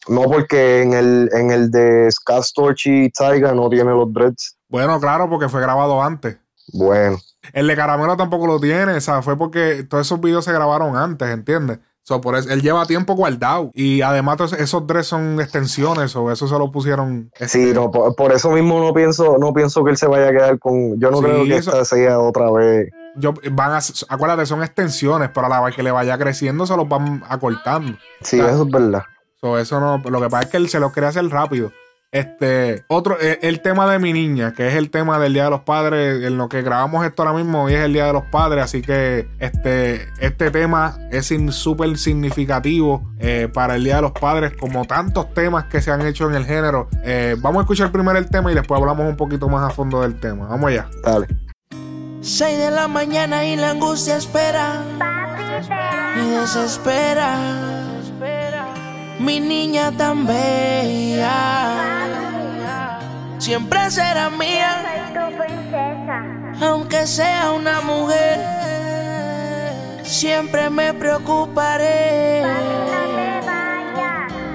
No 0.08 0.24
porque 0.24 0.82
en 0.82 0.94
el, 0.94 1.30
en 1.34 1.52
el 1.52 1.72
de 1.72 2.10
Scott 2.12 2.44
Storch 2.44 2.86
y 2.88 3.10
Taiga 3.10 3.54
no 3.54 3.70
tiene 3.70 3.92
los 3.92 4.12
dreads. 4.14 4.58
Bueno, 4.70 5.00
claro, 5.00 5.30
porque 5.30 5.50
fue 5.50 5.62
grabado 5.62 6.02
antes. 6.02 6.38
Bueno, 6.74 7.18
El 7.54 7.68
de 7.68 7.76
Caramelo 7.76 8.18
tampoco 8.18 8.48
lo 8.48 8.60
tiene, 8.60 8.94
o 8.94 9.02
sea, 9.02 9.22
fue 9.22 9.38
porque 9.38 9.84
todos 9.84 10.06
esos 10.08 10.20
videos 10.20 10.46
se 10.46 10.52
grabaron 10.52 10.96
antes, 10.98 11.28
¿entiendes? 11.30 11.80
So, 12.02 12.22
por 12.22 12.36
eso, 12.36 12.50
él 12.52 12.62
lleva 12.62 12.86
tiempo 12.86 13.16
guardado. 13.16 13.72
Y 13.74 14.02
además, 14.04 14.38
todos 14.38 14.54
esos 14.54 14.86
tres 14.86 15.08
son 15.08 15.40
extensiones, 15.42 16.16
o 16.16 16.32
eso 16.32 16.48
se 16.48 16.58
lo 16.58 16.72
pusieron. 16.72 17.32
sí, 17.40 17.44
este, 17.46 17.74
no, 17.74 17.90
por, 17.90 18.16
por 18.16 18.32
eso 18.32 18.52
mismo 18.52 18.80
no 18.80 18.94
pienso, 18.94 19.38
no 19.40 19.54
pienso 19.54 19.84
que 19.84 19.92
él 19.92 19.98
se 19.98 20.08
vaya 20.08 20.28
a 20.28 20.32
quedar 20.32 20.60
con. 20.60 21.00
Yo 21.00 21.10
no 21.10 21.18
Sí, 21.18 21.24
creo 21.24 21.44
que 21.46 21.56
eso- 21.58 21.72
esta 21.72 21.86
sea 21.86 22.20
otra 22.20 22.52
vez. 22.52 22.90
yo, 23.16 23.34
van 23.52 23.72
a, 23.72 23.80
acuérdate, 24.10 24.46
son 24.46 24.62
extensiones, 24.62 25.30
pero 25.34 25.48
a 25.48 25.50
la 25.50 25.62
vez 25.62 25.76
que 25.76 25.82
le 25.82 25.90
vaya 25.92 26.16
creciendo, 26.20 26.68
se 26.68 26.76
los 26.78 26.88
van 26.88 27.24
acortando. 27.28 27.98
Sí, 28.22 28.40
eso 28.40 28.64
es 28.66 28.70
verdad. 28.72 29.04
So, 29.46 29.60
eso 29.60 29.80
no, 29.80 30.02
lo 30.10 30.20
que 30.20 30.28
pasa 30.28 30.46
es 30.46 30.50
que 30.50 30.58
él 30.58 30.70
se 30.70 30.80
lo 30.80 30.92
quiere 30.92 31.06
hacer 31.06 31.24
rápido. 31.30 31.72
Este, 32.12 32.84
otro, 32.88 33.16
eh, 33.22 33.38
el 33.44 33.62
tema 33.62 33.88
de 33.92 34.00
mi 34.00 34.12
niña, 34.12 34.54
que 34.54 34.68
es 34.68 34.74
el 34.74 34.90
tema 34.90 35.20
del 35.20 35.34
Día 35.34 35.44
de 35.44 35.50
los 35.52 35.62
Padres, 35.62 36.24
en 36.24 36.36
lo 36.40 36.50
que 36.50 36.64
grabamos 36.64 37.06
esto 37.06 37.22
ahora 37.22 37.38
mismo, 37.38 37.66
hoy 37.66 37.76
es 37.76 37.82
el 37.82 37.94
Día 37.94 38.08
de 38.08 38.14
los 38.14 38.24
Padres, 38.24 38.64
así 38.64 38.82
que 38.82 39.28
este, 39.38 40.08
este 40.20 40.50
tema 40.50 40.98
es 41.12 41.32
súper 41.52 41.96
significativo 42.00 43.08
eh, 43.20 43.48
para 43.54 43.76
el 43.76 43.84
Día 43.84 43.98
de 43.98 44.02
los 44.02 44.14
Padres, 44.14 44.54
como 44.60 44.86
tantos 44.86 45.32
temas 45.36 45.66
que 45.66 45.80
se 45.80 45.92
han 45.92 46.02
hecho 46.02 46.28
en 46.28 46.34
el 46.38 46.46
género. 46.46 46.90
Eh, 47.04 47.36
vamos 47.38 47.60
a 47.60 47.62
escuchar 47.66 47.92
primero 47.92 48.18
el 48.18 48.28
tema 48.28 48.52
y 48.52 48.56
después 48.56 48.82
hablamos 48.82 49.08
un 49.08 49.16
poquito 49.16 49.48
más 49.48 49.70
a 49.70 49.76
fondo 49.76 50.02
del 50.02 50.20
tema. 50.20 50.48
Vamos 50.48 50.72
allá. 50.72 50.90
Dale. 51.04 51.28
6 52.22 52.58
de 52.58 52.72
la 52.72 52.88
mañana 52.88 53.46
y 53.46 53.58
la 53.58 53.70
angustia 53.70 54.18
espera. 54.18 54.84
Me 56.16 56.40
desespera. 56.40 57.75
Mi 59.20 59.40
niña 59.40 59.92
tan 59.92 60.26
bella. 60.26 61.38
Siempre 63.38 63.90
será 63.90 64.30
mía. 64.30 64.84
Aunque 66.62 67.06
sea 67.08 67.52
una 67.52 67.82
mujer. 67.82 68.40
siempre 70.06 70.70
me 70.70 70.94
preocuparé. 70.94 72.44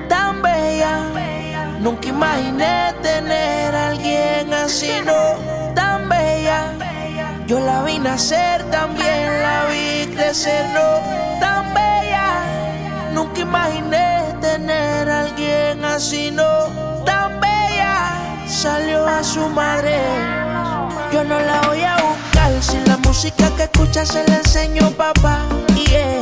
Tan 0.08 0.42
bella, 0.42 1.00
nunca 1.80 2.08
imaginé 2.08 2.94
tener 3.02 3.74
a 3.74 3.88
alguien 3.88 4.52
así, 4.52 4.92
no. 5.04 5.74
Tan 5.74 6.08
bella, 6.08 6.72
yo 7.46 7.60
la 7.60 7.82
vi 7.82 7.98
nacer, 7.98 8.62
también 8.70 9.42
la 9.42 9.66
vi 9.70 10.06
crecer, 10.14 10.66
no. 10.72 10.88
Tan 11.40 11.74
bella, 11.74 12.26
nunca 13.12 13.40
imaginé 13.40 14.34
tener 14.40 15.08
a 15.08 15.20
alguien 15.20 15.84
así, 15.84 16.30
no. 16.30 17.04
Tan 17.04 17.40
bella, 17.40 18.46
salió 18.46 19.06
a 19.06 19.22
su 19.22 19.48
madre. 19.48 19.98
Yo 21.12 21.24
no 21.24 21.38
la 21.40 21.60
voy 21.62 21.82
a 21.82 21.96
buscar 21.96 22.52
si 22.62 22.78
la 22.86 22.96
música 22.98 23.50
que 23.56 23.64
escucha 23.64 24.04
se 24.06 24.26
la 24.28 24.36
enseño 24.36 24.90
papá. 24.92 25.40
Yeah. 25.88 26.20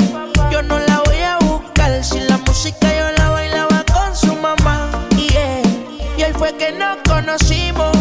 Yo 0.51 0.63
no 0.63 0.79
la 0.79 1.03
voy 1.05 1.21
a 1.21 1.37
buscar 1.39 2.03
si 2.03 2.21
la 2.21 2.39
música 2.39 2.89
yo 2.99 3.11
la 3.19 3.31
bailaba 3.31 3.85
con 3.93 4.17
su 4.17 4.35
mamá. 4.37 4.89
Yeah. 5.17 5.63
Y 6.17 6.23
él 6.23 6.35
fue 6.35 6.55
que 6.57 6.73
nos 6.73 6.97
conocimos. 7.07 7.98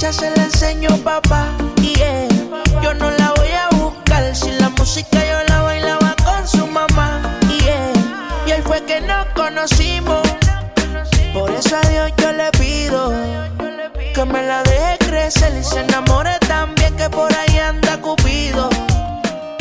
Escucha 0.00 0.12
se 0.12 0.36
la 0.36 0.44
enseño 0.44 0.88
papá. 1.04 1.46
Yeah. 1.82 2.28
Yo 2.82 2.94
no 2.94 3.10
la 3.10 3.32
voy 3.36 3.48
a 3.48 3.76
buscar 3.76 4.34
si 4.34 4.50
la 4.52 4.70
música 4.70 5.18
yo 5.18 5.38
la 5.48 5.62
bailaba 5.62 6.14
con 6.24 6.48
su 6.48 6.66
mamá. 6.66 7.20
Yeah. 7.48 7.92
Y 8.46 8.52
ahí 8.52 8.62
fue 8.62 8.82
que 8.84 9.00
nos 9.02 9.26
conocimos. 9.34 10.22
Por 11.34 11.50
eso 11.50 11.76
a 11.76 11.88
Dios 11.88 12.12
yo 12.16 12.32
le 12.32 12.50
pido 12.52 13.12
que 14.14 14.24
me 14.24 14.42
la 14.42 14.62
deje 14.62 14.98
crecer 14.98 15.52
y 15.58 15.62
se 15.64 15.80
enamore 15.80 16.38
también 16.48 16.96
que 16.96 17.08
por 17.10 17.30
ahí 17.34 17.58
anda 17.58 18.00
Cupido. 18.00 18.68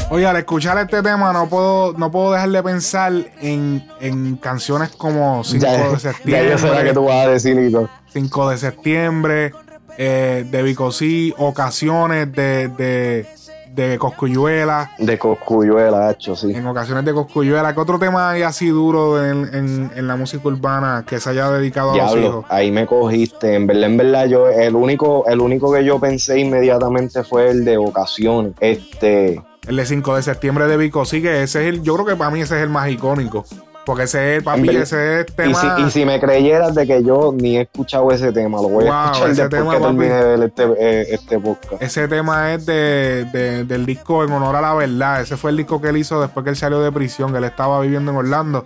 Oye, 0.09 0.25
al 0.25 0.37
escuchar 0.37 0.77
este 0.79 1.03
tema 1.03 1.31
no 1.33 1.47
puedo, 1.47 1.93
no 1.93 2.09
puedo 2.09 2.31
dejar 2.31 2.49
de 2.49 2.63
pensar 2.63 3.13
en, 3.41 3.87
en 3.99 4.37
canciones 4.37 4.89
como 4.89 5.43
5 5.43 5.63
Ya, 5.63 5.71
de 5.71 5.77
ya 5.77 5.89
yo 5.91 5.99
septiembre. 5.99 6.57
sé 6.57 6.67
la 6.69 6.83
que 6.83 6.93
tú 6.93 7.03
vas 7.03 7.27
a 7.27 7.29
decir, 7.29 7.55
Lito. 7.55 7.87
5 8.11 8.49
de 8.49 8.57
septiembre, 8.57 9.53
eh, 9.97 10.45
de 10.49 10.63
Bicosí, 10.63 11.33
ocasiones 11.37 12.31
de, 12.33 12.67
de, 12.69 13.25
de 13.73 13.97
Coscuyuela, 13.97 14.91
De 14.97 15.17
Coscuyuela, 15.17 16.09
hacho, 16.09 16.35
sí. 16.35 16.51
en 16.53 16.65
ocasiones 16.67 17.05
de 17.05 17.13
Coscuyuela. 17.13 17.73
¿Qué 17.73 17.79
otro 17.79 17.99
tema 17.99 18.31
hay 18.31 18.41
así 18.41 18.67
duro 18.67 19.23
en, 19.23 19.49
en- 19.53 19.91
en 19.95 20.07
la 20.07 20.15
música 20.15 20.47
urbana 20.47 21.03
que 21.07 21.19
se 21.19 21.29
haya 21.31 21.49
dedicado 21.51 21.91
a 21.91 21.97
los 21.97 22.15
hijos? 22.17 22.45
ahí 22.49 22.71
me 22.71 22.85
cogiste. 22.85 23.53
En 23.55 23.67
verdad, 23.67 23.83
en 23.85 23.97
verdad, 23.97 24.25
yo, 24.27 24.47
el 24.49 24.75
único, 24.75 25.25
el 25.27 25.39
único 25.39 25.71
que 25.73 25.83
yo 25.85 25.99
pensé 25.99 26.39
inmediatamente 26.39 27.23
fue 27.23 27.49
el 27.49 27.63
de 27.65 27.77
ocasiones. 27.77 28.53
Este, 28.59 29.41
El 29.67 29.75
de 29.75 29.85
5 29.85 30.15
de 30.15 30.23
septiembre 30.23 30.67
de 30.67 30.77
Bicosí, 30.77 31.21
que 31.21 31.43
ese 31.43 31.61
es 31.67 31.73
el, 31.75 31.83
yo 31.83 31.93
creo 31.95 32.05
que 32.05 32.15
para 32.15 32.31
mí 32.31 32.41
ese 32.41 32.57
es 32.57 32.63
el 32.63 32.69
más 32.69 32.89
icónico. 32.89 33.45
Porque 33.85 34.03
ese 34.03 34.35
es, 34.37 34.43
papi, 34.43 34.69
ese 34.69 35.21
es 35.21 35.25
y 35.29 35.33
tema. 35.33 35.77
si, 35.77 35.83
y 35.83 35.89
si 35.91 36.05
me 36.05 36.19
creyeras 36.19 36.75
de 36.75 36.85
que 36.85 37.03
yo 37.03 37.33
ni 37.35 37.57
he 37.57 37.61
escuchado 37.61 38.11
ese 38.11 38.31
tema, 38.31 38.61
lo 38.61 38.69
voy 38.69 38.85
Wow, 38.85 38.93
a 38.93 39.05
escuchar 39.05 39.29
ese 39.31 39.41
después 39.47 39.61
tema, 39.61 39.73
que 39.73 39.79
termine 39.81 40.13
de 40.13 40.23
ver 40.37 40.43
este, 40.43 40.63
eh, 40.77 41.07
este 41.09 41.39
podcast. 41.39 41.81
Ese 41.81 42.07
tema 42.07 42.53
es 42.53 42.65
de, 42.67 43.25
de- 43.33 43.63
del 43.63 43.85
disco 43.87 44.23
En 44.23 44.31
Honor 44.31 44.55
a 44.57 44.61
la 44.61 44.73
Verdad. 44.75 45.21
Ese 45.21 45.37
fue 45.37 45.49
el 45.51 45.57
disco 45.57 45.81
que 45.81 45.89
él 45.89 45.97
hizo 45.97 46.21
después 46.21 46.43
que 46.43 46.51
él 46.51 46.55
salió 46.55 46.81
de 46.81 46.91
prisión, 46.91 47.31
que 47.31 47.39
él 47.39 47.45
estaba 47.45 47.81
viviendo 47.81 48.11
en 48.11 48.17
Orlando. 48.17 48.65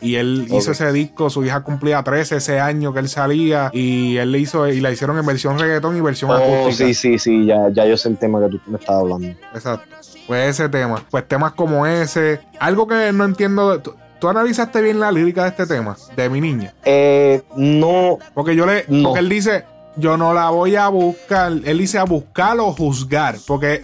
Y 0.00 0.16
él 0.16 0.46
hizo 0.50 0.72
ese 0.72 0.92
disco, 0.92 1.30
su 1.30 1.44
hija 1.44 1.60
cumplía 1.62 2.02
13 2.02 2.36
ese 2.36 2.60
año 2.60 2.92
que 2.92 2.98
él 3.00 3.08
salía. 3.08 3.70
Y 3.72 4.18
él 4.18 4.32
le 4.32 4.38
hizo, 4.38 4.68
y 4.68 4.80
la 4.80 4.90
hicieron 4.90 5.16
en 5.18 5.24
versión 5.24 5.58
reggaetón 5.58 5.96
y 5.96 6.00
versión 6.02 6.30
Oh, 6.30 6.34
acústica. 6.34 6.88
sí, 6.88 6.94
sí, 6.94 7.18
sí, 7.18 7.46
ya, 7.46 7.68
ya 7.72 7.86
yo 7.86 7.96
sé 7.96 8.10
el 8.10 8.18
tema 8.18 8.38
que 8.40 8.48
tú 8.48 8.60
me 8.66 8.76
estás 8.78 8.96
hablando. 8.96 9.28
Exacto. 9.54 9.86
Pues 10.26 10.50
ese 10.50 10.68
tema. 10.68 11.02
Pues 11.10 11.26
temas 11.26 11.52
como 11.52 11.86
ese. 11.86 12.40
Algo 12.60 12.86
que 12.86 13.12
no 13.14 13.24
entiendo. 13.24 13.80
¿Tú, 13.80 13.94
tú 14.20 14.28
analizaste 14.28 14.80
bien 14.80 15.00
la 15.00 15.12
lírica 15.12 15.42
de 15.42 15.48
este 15.50 15.66
tema? 15.66 15.96
De 16.16 16.28
mi 16.28 16.40
niña. 16.40 16.74
Eh, 16.84 17.42
no, 17.56 18.18
Porque 18.34 18.54
yo 18.54 18.66
le. 18.66 18.84
No. 18.88 19.10
Porque 19.10 19.20
él 19.20 19.28
dice. 19.28 19.64
Yo 19.96 20.16
no 20.16 20.32
la 20.32 20.50
voy 20.50 20.76
a 20.76 20.88
buscar. 20.88 21.50
Él 21.64 21.78
dice 21.78 21.98
a 21.98 22.04
buscar 22.04 22.58
o 22.60 22.72
juzgar. 22.72 23.36
Porque. 23.46 23.82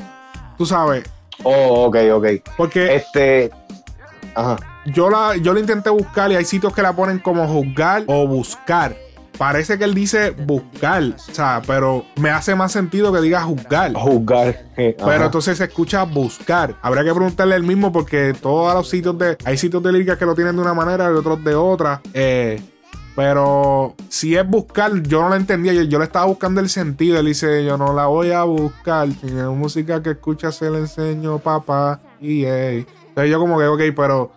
Tú 0.57 0.65
sabes. 0.65 1.05
oh, 1.43 1.87
ok, 1.87 1.97
ok. 2.13 2.27
Porque. 2.57 2.97
Este, 2.97 3.51
ajá. 4.35 4.57
Yo 4.87 5.09
la, 5.09 5.37
yo 5.37 5.55
la 5.55 5.61
intenté 5.61 5.91
buscar 5.91 6.31
y 6.31 6.37
hay 6.37 6.45
sitios 6.45 6.75
que 6.75 6.83
la 6.83 6.93
ponen 6.93 7.19
como 7.19 7.49
juzgar 7.49 8.05
o 8.07 8.27
buscar. 8.27 8.95
Parece 9.39 9.79
que 9.79 9.85
él 9.85 9.95
dice 9.95 10.31
buscar, 10.31 11.03
o 11.03 11.19
sea, 11.33 11.61
pero 11.67 12.05
me 12.17 12.31
hace 12.31 12.55
más 12.55 12.71
sentido 12.71 13.13
que 13.13 13.21
diga 13.21 13.43
juzgar. 13.43 13.93
Juzgar. 13.93 14.65
eh, 14.77 14.97
Pero 15.05 15.25
entonces 15.25 15.59
se 15.59 15.65
escucha 15.65 16.05
buscar. 16.05 16.77
Habría 16.83 17.03
que 17.03 17.13
preguntarle 17.13 17.57
el 17.57 17.65
mismo 17.65 17.91
porque 17.93 18.33
todos 18.41 18.73
los 18.75 18.89
sitios 18.89 19.19
de. 19.19 19.37
Hay 19.45 19.57
sitios 19.59 19.83
de 19.83 19.91
lírica 19.93 20.17
que 20.17 20.25
lo 20.25 20.35
tienen 20.37 20.55
de 20.55 20.63
una 20.63 20.73
manera 20.75 21.11
y 21.11 21.15
otros 21.15 21.43
de 21.43 21.55
otra. 21.55 22.01
Eh, 22.13 22.63
pero 23.17 23.95
si 24.09 24.37
es 24.37 24.49
buscar, 24.49 24.93
yo 25.03 25.21
no 25.23 25.29
la 25.31 25.37
entendía. 25.37 25.73
Yo, 25.73 25.83
yo 25.83 25.99
le 25.99 26.05
estaba 26.05 26.27
buscando 26.27 26.61
el 26.61 26.69
sentido. 26.69 27.19
Él 27.19 27.27
dice: 27.27 27.65
Yo 27.65 27.77
no 27.77 27.93
la 27.93 28.07
voy 28.07 28.33
a 28.33 28.45
buscar. 28.45 29.09
Si 29.09 29.27
es 29.27 29.33
música 29.47 30.03
que 30.03 30.11
escucha, 30.11 30.51
se 30.53 30.71
la 30.71 30.79
enseño, 30.79 31.39
papá. 31.39 32.01
Y 32.21 32.45
ey. 32.45 32.87
Entonces 33.09 33.31
yo, 33.31 33.39
como 33.39 33.59
que, 33.59 33.67
ok, 33.67 33.81
pero. 33.97 34.33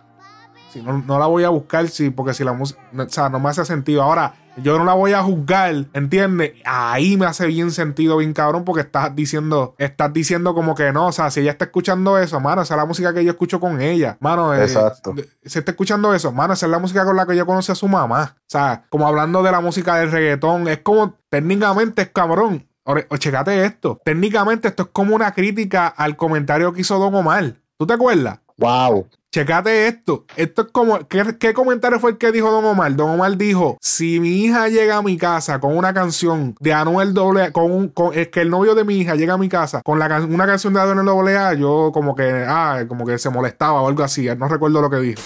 Si 0.72 0.82
no, 0.82 0.98
no 1.06 1.18
la 1.18 1.26
voy 1.26 1.44
a 1.44 1.48
buscar, 1.48 1.88
sí, 1.88 2.10
porque 2.10 2.34
si 2.34 2.44
la 2.44 2.52
música. 2.52 2.80
O 2.96 3.08
sea, 3.08 3.28
no 3.28 3.40
me 3.40 3.48
hace 3.48 3.64
sentido. 3.64 4.02
Ahora, 4.02 4.34
yo 4.62 4.78
no 4.78 4.84
la 4.84 4.94
voy 4.94 5.12
a 5.12 5.22
juzgar, 5.22 5.86
¿entiendes? 5.92 6.52
Ahí 6.64 7.16
me 7.16 7.26
hace 7.26 7.46
bien 7.46 7.70
sentido, 7.70 8.16
bien 8.18 8.32
cabrón, 8.32 8.64
porque 8.64 8.82
estás 8.82 9.14
diciendo, 9.14 9.74
estás 9.78 10.12
diciendo 10.12 10.54
como 10.54 10.74
que 10.74 10.92
no. 10.92 11.06
O 11.06 11.12
sea, 11.12 11.30
si 11.30 11.40
ella 11.40 11.52
está 11.52 11.66
escuchando 11.66 12.18
eso, 12.18 12.40
mano, 12.40 12.62
esa 12.62 12.74
es 12.74 12.78
la 12.78 12.86
música 12.86 13.12
que 13.14 13.24
yo 13.24 13.30
escucho 13.30 13.60
con 13.60 13.80
ella. 13.80 14.16
Mano, 14.20 14.54
eh, 14.54 14.62
Exacto. 14.62 15.14
si 15.44 15.58
está 15.58 15.70
escuchando 15.70 16.14
eso, 16.14 16.32
mano, 16.32 16.54
esa 16.54 16.66
es 16.66 16.72
la 16.72 16.78
música 16.78 17.04
con 17.04 17.16
la 17.16 17.26
que 17.26 17.36
yo 17.36 17.46
conocí 17.46 17.72
a 17.72 17.74
su 17.74 17.88
mamá. 17.88 18.36
O 18.36 18.50
sea, 18.50 18.84
como 18.88 19.06
hablando 19.06 19.42
de 19.42 19.52
la 19.52 19.60
música 19.60 19.96
del 19.96 20.10
reggaetón, 20.10 20.68
es 20.68 20.78
como, 20.78 21.14
técnicamente 21.30 22.02
es 22.02 22.08
cabrón. 22.10 22.66
O 22.84 23.16
checate 23.18 23.66
esto. 23.66 24.00
Técnicamente 24.02 24.68
esto 24.68 24.84
es 24.84 24.88
como 24.90 25.14
una 25.14 25.34
crítica 25.34 25.88
al 25.88 26.16
comentario 26.16 26.72
que 26.72 26.80
hizo 26.80 26.98
Don 26.98 27.14
Omar. 27.14 27.56
¿Tú 27.76 27.86
te 27.86 27.92
acuerdas? 27.92 28.40
Wow. 28.58 29.08
Checate 29.30 29.86
esto. 29.86 30.24
Esto 30.36 30.62
es 30.62 30.68
como. 30.72 31.06
¿qué, 31.06 31.36
qué 31.38 31.54
comentario 31.54 32.00
fue 32.00 32.12
el 32.12 32.18
que 32.18 32.32
dijo 32.32 32.50
Don 32.50 32.64
Omar? 32.64 32.96
Don 32.96 33.10
Omar 33.10 33.36
dijo: 33.36 33.78
Si 33.80 34.20
mi 34.20 34.30
hija 34.42 34.68
llega 34.68 34.96
a 34.96 35.02
mi 35.02 35.16
casa 35.16 35.60
con 35.60 35.76
una 35.76 35.94
canción 35.94 36.56
de 36.60 36.72
Anuel 36.72 37.14
doble 37.14 37.52
con 37.52 37.70
un. 37.70 37.88
Con, 37.88 38.18
es 38.18 38.28
que 38.28 38.40
el 38.40 38.50
novio 38.50 38.74
de 38.74 38.84
mi 38.84 38.98
hija 38.98 39.14
llega 39.14 39.34
a 39.34 39.38
mi 39.38 39.48
casa 39.48 39.82
con 39.82 39.98
la, 39.98 40.22
una 40.22 40.46
canción 40.46 40.74
de 40.74 40.80
Anuel 40.80 41.06
doble 41.06 41.36
A, 41.36 41.54
yo 41.54 41.90
como 41.92 42.14
que. 42.14 42.44
Ah, 42.46 42.84
como 42.88 43.06
que 43.06 43.18
se 43.18 43.30
molestaba 43.30 43.82
o 43.82 43.88
algo 43.88 44.02
así. 44.02 44.26
No 44.36 44.48
recuerdo 44.48 44.80
lo 44.80 44.90
que 44.90 44.98
dijo. 44.98 45.22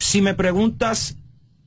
Si 0.00 0.20
me 0.20 0.34
preguntas 0.34 1.16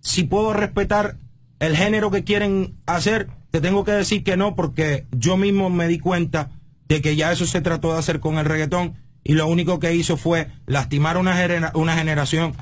si 0.01 0.23
puedo 0.23 0.53
respetar 0.53 1.17
el 1.59 1.77
género 1.77 2.11
que 2.11 2.23
quieren 2.23 2.75
hacer, 2.85 3.29
te 3.51 3.61
tengo 3.61 3.83
que 3.83 3.91
decir 3.91 4.23
que 4.23 4.35
no, 4.35 4.55
porque 4.55 5.05
yo 5.11 5.37
mismo 5.37 5.69
me 5.69 5.87
di 5.87 5.99
cuenta 5.99 6.49
de 6.87 7.01
que 7.01 7.15
ya 7.15 7.31
eso 7.31 7.45
se 7.45 7.61
trató 7.61 7.93
de 7.93 7.99
hacer 7.99 8.19
con 8.19 8.37
el 8.37 8.45
reggaetón 8.45 8.95
y 9.23 9.33
lo 9.33 9.47
único 9.47 9.79
que 9.79 9.93
hizo 9.95 10.17
fue 10.17 10.47
lastimar 10.65 11.17
una, 11.17 11.35
genera- 11.35 11.71
una 11.75 11.95
generación. 11.97 12.53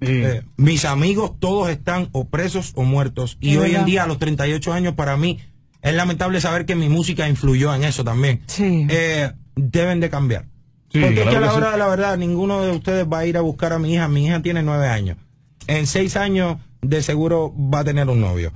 Eh, 0.00 0.42
mis 0.56 0.84
amigos 0.84 1.32
todos 1.40 1.68
están 1.70 2.08
o 2.12 2.28
presos 2.28 2.72
o 2.76 2.84
muertos. 2.84 3.36
Y 3.40 3.56
hoy 3.56 3.74
en 3.74 3.84
día, 3.84 4.04
a 4.04 4.06
los 4.06 4.18
38 4.18 4.72
años, 4.72 4.94
para 4.94 5.16
mí 5.16 5.40
es 5.82 5.94
lamentable 5.94 6.40
saber 6.40 6.66
que 6.66 6.76
mi 6.76 6.88
música 6.88 7.28
influyó 7.28 7.74
en 7.74 7.84
eso 7.84 8.04
también. 8.04 8.42
Sí. 8.46 8.86
Eh, 8.90 9.32
deben 9.56 9.98
de 10.00 10.08
cambiar. 10.10 10.46
Sí, 10.92 11.00
Porque 11.00 11.22
es 11.22 11.28
que 11.28 11.36
a 11.36 11.40
la 11.40 11.52
hora 11.52 11.66
sí. 11.66 11.72
de 11.72 11.78
la 11.78 11.86
verdad, 11.88 12.16
ninguno 12.16 12.62
de 12.62 12.70
ustedes 12.72 13.06
va 13.12 13.18
a 13.18 13.26
ir 13.26 13.36
a 13.36 13.40
buscar 13.42 13.72
a 13.72 13.78
mi 13.78 13.92
hija. 13.94 14.08
Mi 14.08 14.24
hija 14.26 14.40
tiene 14.40 14.62
nueve 14.62 14.88
años. 14.88 15.18
En 15.66 15.86
seis 15.86 16.16
años, 16.16 16.56
de 16.80 17.02
seguro 17.02 17.52
va 17.58 17.80
a 17.80 17.84
tener 17.84 18.08
un 18.08 18.20
novio. 18.20 18.52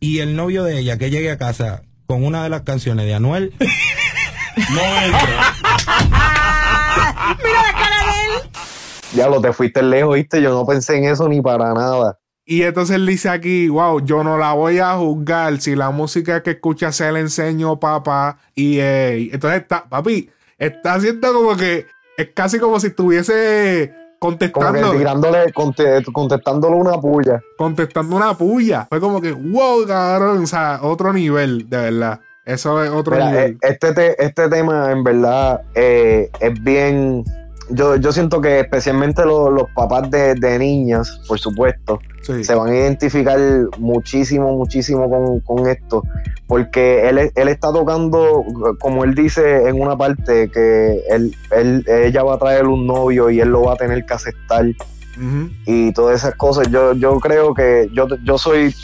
Y 0.00 0.18
el 0.18 0.36
novio 0.36 0.62
de 0.64 0.78
ella 0.78 0.98
que 0.98 1.10
llegue 1.10 1.30
a 1.30 1.38
casa 1.38 1.82
con 2.06 2.24
una 2.24 2.42
de 2.44 2.50
las 2.50 2.60
canciones 2.62 3.06
de 3.06 3.14
Anuel, 3.14 3.54
No 4.56 4.82
entra. 5.04 5.53
Ya 9.14 9.28
lo 9.28 9.40
te 9.40 9.52
fuiste 9.52 9.82
lejos, 9.82 10.14
viste. 10.14 10.42
Yo 10.42 10.50
no 10.50 10.66
pensé 10.66 10.96
en 10.96 11.04
eso 11.04 11.28
ni 11.28 11.40
para 11.40 11.72
nada. 11.72 12.18
Y 12.46 12.62
entonces 12.62 12.96
él 12.96 13.06
dice 13.06 13.28
aquí, 13.30 13.68
wow, 13.68 14.00
yo 14.04 14.22
no 14.22 14.36
la 14.36 14.52
voy 14.52 14.78
a 14.78 14.94
juzgar 14.96 15.58
si 15.60 15.74
la 15.76 15.90
música 15.90 16.42
que 16.42 16.50
escucha 16.52 16.92
se 16.92 17.10
la 17.10 17.20
enseño, 17.20 17.78
papá. 17.80 18.38
Y 18.54 18.78
eh, 18.80 19.30
entonces 19.32 19.62
está, 19.62 19.84
papi, 19.88 20.28
está 20.58 20.94
haciendo 20.94 21.32
como 21.32 21.56
que 21.56 21.86
es 22.18 22.28
casi 22.34 22.58
como 22.58 22.78
si 22.80 22.88
estuviese 22.88 23.94
Como 24.20 24.36
que 24.38 24.50
contestando, 24.52 24.92
tirándole, 24.92 25.52
conte- 25.54 26.04
contestándole 26.12 26.76
una 26.76 27.00
puya. 27.00 27.40
contestando 27.56 28.16
una 28.16 28.36
puya. 28.36 28.86
Fue 28.90 29.00
como 29.00 29.20
que, 29.22 29.32
wow, 29.32 29.86
cabrón, 29.86 30.42
o 30.42 30.46
sea, 30.46 30.80
otro 30.82 31.12
nivel, 31.14 31.68
de 31.70 31.76
verdad. 31.78 32.20
Eso 32.46 32.82
es 32.84 32.90
otro 32.90 33.14
Mira, 33.14 33.30
nivel. 33.30 33.52
eh, 33.52 33.58
este, 33.62 33.92
te- 33.94 34.22
este 34.24 34.48
tema 34.48 34.90
en 34.92 35.02
verdad 35.02 35.62
eh, 35.74 36.30
es 36.40 36.62
bien 36.62 37.24
yo, 37.70 37.96
yo 37.96 38.12
siento 38.12 38.42
que 38.42 38.60
especialmente 38.60 39.24
lo- 39.24 39.50
los 39.50 39.70
papás 39.70 40.10
de, 40.10 40.34
de 40.34 40.58
niñas, 40.58 41.18
por 41.26 41.38
supuesto, 41.38 41.98
Sí. 42.20 42.44
se 42.44 42.54
van 42.54 42.68
a 42.70 42.74
identificar 42.76 43.38
muchísimo, 43.78 44.54
muchísimo 44.54 45.08
con, 45.08 45.40
con 45.40 45.66
esto, 45.66 46.02
porque 46.46 47.08
él, 47.08 47.32
él 47.34 47.48
está 47.48 47.72
tocando, 47.72 48.44
como 48.80 49.04
él 49.04 49.14
dice 49.14 49.66
en 49.66 49.80
una 49.80 49.96
parte, 49.96 50.50
que 50.50 51.02
él, 51.08 51.34
él, 51.52 51.84
ella 51.88 52.22
va 52.22 52.34
a 52.34 52.38
traer 52.38 52.66
un 52.66 52.86
novio 52.86 53.30
y 53.30 53.40
él 53.40 53.48
lo 53.48 53.62
va 53.62 53.72
a 53.72 53.76
tener 53.76 54.04
que 54.04 54.12
aceptar 54.12 54.66
y 55.64 55.92
todas 55.92 56.16
esas 56.22 56.34
cosas. 56.34 56.68
Yo, 56.70 56.92
yo 56.94 57.18
creo 57.20 57.54
que 57.54 57.88
yo, 57.94 58.08
yo 58.24 58.36
soy 58.36 58.74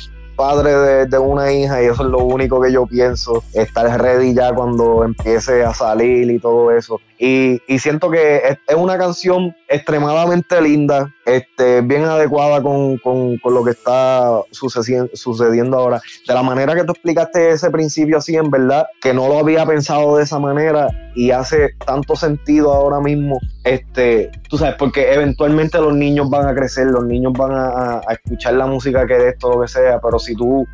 padre 0.41 0.75
de, 0.75 1.07
de 1.07 1.19
una 1.19 1.53
hija 1.53 1.83
y 1.83 1.87
eso 1.87 2.03
es 2.03 2.09
lo 2.09 2.21
único 2.21 2.63
que 2.63 2.73
yo 2.73 2.87
pienso, 2.87 3.45
estar 3.53 4.01
ready 4.01 4.33
ya 4.33 4.55
cuando 4.55 5.05
empiece 5.05 5.63
a 5.63 5.75
salir 5.75 6.31
y 6.31 6.39
todo 6.39 6.71
eso. 6.71 6.99
Y, 7.23 7.61
siento 7.79 8.11
que 8.11 8.39
es, 8.67 8.75
una 8.75 8.97
canción 8.97 9.55
extremadamente 9.69 10.59
linda, 10.63 11.15
este, 11.27 11.83
bien 11.83 12.05
adecuada 12.05 12.63
con, 12.63 12.97
con- 12.97 13.37
con 13.37 13.53
lo 13.53 13.63
que 13.63 13.73
está 13.73 14.41
sucediendo, 14.53 15.77
ahora. 15.79 16.01
De 16.27 16.33
la 16.33 16.43
manera 16.43 16.75
que 16.75 16.83
tú 16.85 16.93
explicaste 16.93 17.51
ese 17.51 17.71
principio 17.71 18.17
así, 18.17 18.37
en 18.37 18.51
verdad, 18.51 18.87
que 19.03 19.13
no 19.13 19.29
lo 19.29 19.39
había 19.39 19.67
pensado 19.67 20.17
de 20.17 20.23
esa 20.23 20.39
manera 20.39 20.89
y 21.15 21.31
hace 21.31 21.75
tanto 21.85 22.17
sentido 22.17 22.73
ahora 22.73 23.01
mismo, 23.01 23.39
este, 23.65 24.31
tú 24.49 24.57
sabes, 24.57 24.77
porque 24.79 25.13
eventualmente 25.13 25.77
los 25.79 25.95
niños 25.95 26.31
van 26.31 26.47
a 26.49 26.55
crecer, 26.55 26.87
los 26.87 27.05
niños 27.05 27.35
van 27.35 27.53
a, 27.53 27.67
a- 27.69 28.01
a 28.09 28.13
escuchar 28.15 28.55
la 28.55 28.65
música 28.67 29.07
que 29.07 29.19
de 29.19 29.29
esto, 29.29 29.51
lo 29.55 29.61
que 29.61 29.69
sea, 29.69 30.01
pero 30.01 30.19
si 30.19 30.35
tú, 30.35 30.67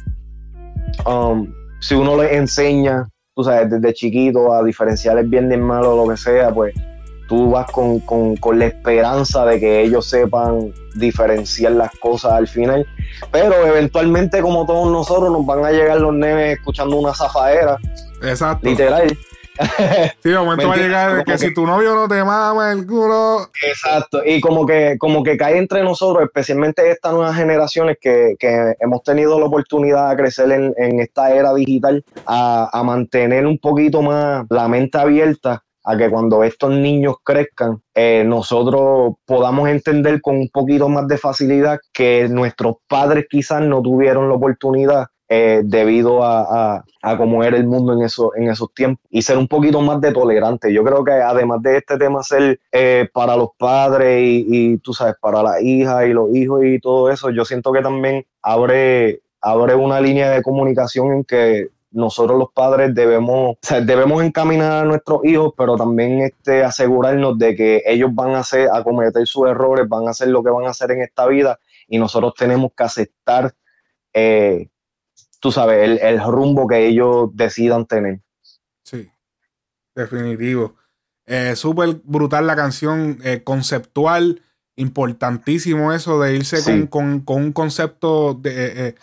um, 1.06 1.52
si 1.80 1.94
uno 1.96 2.22
les 2.22 2.32
enseña, 2.34 3.08
tú 3.36 3.44
sabes, 3.44 3.70
desde 3.70 3.92
chiquito 3.92 4.54
a 4.54 4.64
diferenciar 4.64 5.18
el 5.18 5.26
bien 5.28 5.50
del 5.50 5.60
malo 5.60 5.92
o 5.94 6.06
lo 6.06 6.10
que 6.10 6.16
sea, 6.16 6.50
pues 6.54 6.74
tú 7.28 7.50
vas 7.50 7.70
con, 7.70 8.00
con- 8.00 8.34
con 8.36 8.58
la 8.58 8.64
esperanza 8.66 9.44
de 9.44 9.60
que 9.60 9.82
ellos 9.82 10.06
sepan 10.08 10.72
diferenciar 10.94 11.72
las 11.72 11.90
cosas 11.98 12.32
al 12.32 12.48
final. 12.48 12.86
Pero 13.30 13.66
eventualmente, 13.66 14.40
como 14.40 14.64
todos 14.64 14.90
nosotros, 14.90 15.30
nos 15.30 15.44
van 15.44 15.64
a 15.66 15.70
llegar 15.70 16.00
los 16.00 16.14
nenes 16.14 16.56
escuchando 16.56 16.96
una 16.96 17.12
zafaera, 17.12 17.76
Exacto. 18.22 18.66
literal. 18.66 19.18
Sí, 20.22 20.30
de 20.30 20.38
momento 20.38 20.62
¿Me 20.62 20.68
va 20.68 20.74
a 20.74 20.76
llegar 20.76 21.24
que- 21.24 21.38
si 21.38 21.52
tu 21.54 21.66
novio 21.66 21.94
no 21.94 22.08
te 22.08 22.22
mama 22.24 22.72
el 22.72 22.86
culo. 22.86 23.48
Exacto, 23.66 24.22
y 24.24 24.40
como 24.40 24.66
que, 24.66 24.96
como 24.98 25.22
que 25.22 25.36
cae 25.36 25.58
entre 25.58 25.82
nosotros, 25.82 26.24
especialmente 26.24 26.90
estas 26.90 27.12
nuevas 27.12 27.36
generaciones 27.36 27.98
que, 28.00 28.34
que 28.38 28.74
hemos 28.80 29.02
tenido 29.02 29.38
la 29.38 29.46
oportunidad 29.46 30.10
de 30.10 30.16
crecer 30.16 30.50
en, 30.52 30.74
en 30.76 31.00
esta 31.00 31.34
era 31.34 31.54
digital, 31.54 32.04
a, 32.26 32.68
a 32.72 32.82
mantener 32.82 33.46
un 33.46 33.58
poquito 33.58 34.02
más 34.02 34.44
la 34.50 34.68
mente 34.68 34.98
abierta 34.98 35.62
a 35.88 35.96
que 35.96 36.10
cuando 36.10 36.42
estos 36.42 36.70
niños 36.72 37.14
crezcan, 37.22 37.80
eh, 37.94 38.24
nosotros 38.26 39.14
podamos 39.24 39.68
entender 39.68 40.20
con 40.20 40.36
un 40.36 40.48
poquito 40.48 40.88
más 40.88 41.06
de 41.06 41.16
facilidad 41.16 41.78
que 41.92 42.26
nuestros 42.28 42.76
padres 42.88 43.26
quizás 43.30 43.62
no 43.62 43.80
tuvieron 43.82 44.28
la 44.28 44.34
oportunidad 44.34 45.06
eh, 45.28 45.62
debido 45.64 46.22
a, 46.22 46.84
a, 47.02 47.16
cómo 47.16 47.42
era 47.42 47.56
el 47.56 47.66
mundo 47.66 47.92
en, 47.92 48.02
eso, 48.02 48.32
en 48.36 48.48
esos 48.48 48.72
tiempos 48.72 49.04
y 49.10 49.22
ser 49.22 49.38
un 49.38 49.48
poquito 49.48 49.80
más 49.80 50.00
de 50.00 50.12
tolerante. 50.12 50.72
Yo 50.72 50.84
creo 50.84 51.02
que 51.04 51.12
además 51.12 51.62
de 51.62 51.78
este 51.78 51.98
tema 51.98 52.22
ser 52.22 52.60
eh, 52.70 53.08
para 53.12 53.36
los 53.36 53.50
padres 53.58 54.20
y, 54.22 54.46
y, 54.48 54.78
tú 54.78 54.92
sabes, 54.92 55.16
para 55.20 55.42
las 55.42 55.60
hijas 55.62 56.06
y 56.06 56.12
los 56.12 56.34
hijos 56.34 56.64
y 56.64 56.78
todo 56.78 57.10
eso, 57.10 57.30
yo 57.30 57.44
siento 57.44 57.72
que 57.72 57.82
también 57.82 58.24
abre, 58.40 59.20
abre 59.40 59.74
una 59.74 60.00
línea 60.00 60.30
de 60.30 60.42
comunicación 60.42 61.12
en 61.12 61.24
que 61.24 61.70
nosotros 61.90 62.38
los 62.38 62.52
padres 62.52 62.94
debemos, 62.94 63.56
debemos 63.84 64.22
encaminar 64.22 64.84
a 64.84 64.84
nuestros 64.84 65.24
hijos, 65.24 65.54
pero 65.56 65.76
también 65.76 66.20
este, 66.20 66.62
asegurarnos 66.62 67.38
de 67.38 67.56
que 67.56 67.82
ellos 67.86 68.10
van 68.12 68.34
a 68.34 68.40
hacer, 68.40 68.68
a 68.72 68.84
cometer 68.84 69.26
sus 69.26 69.48
errores, 69.48 69.88
van 69.88 70.06
a 70.06 70.10
hacer 70.10 70.28
lo 70.28 70.44
que 70.44 70.50
van 70.50 70.66
a 70.66 70.70
hacer 70.70 70.90
en 70.90 71.02
esta 71.02 71.26
vida 71.26 71.58
y 71.88 71.98
nosotros 71.98 72.34
tenemos 72.36 72.72
que 72.76 72.84
aceptar 72.84 73.54
eh, 74.12 74.68
tú 75.40 75.52
sabes, 75.52 75.82
el, 75.84 75.98
el 75.98 76.22
rumbo 76.22 76.66
que 76.66 76.86
ellos 76.86 77.30
decidan 77.34 77.86
tener. 77.86 78.20
Sí, 78.84 79.10
definitivo. 79.94 80.74
Eh, 81.26 81.56
Súper 81.56 82.00
brutal 82.04 82.46
la 82.46 82.54
canción, 82.56 83.18
eh, 83.24 83.42
conceptual, 83.42 84.42
importantísimo 84.76 85.92
eso 85.92 86.20
de 86.20 86.36
irse 86.36 86.58
Sí. 86.58 86.70
con, 86.70 86.86
con- 86.86 87.20
con 87.20 87.42
un 87.42 87.52
concepto 87.52 88.34
de, 88.34 88.50
eh, 88.50 88.72
eh, 88.88 88.94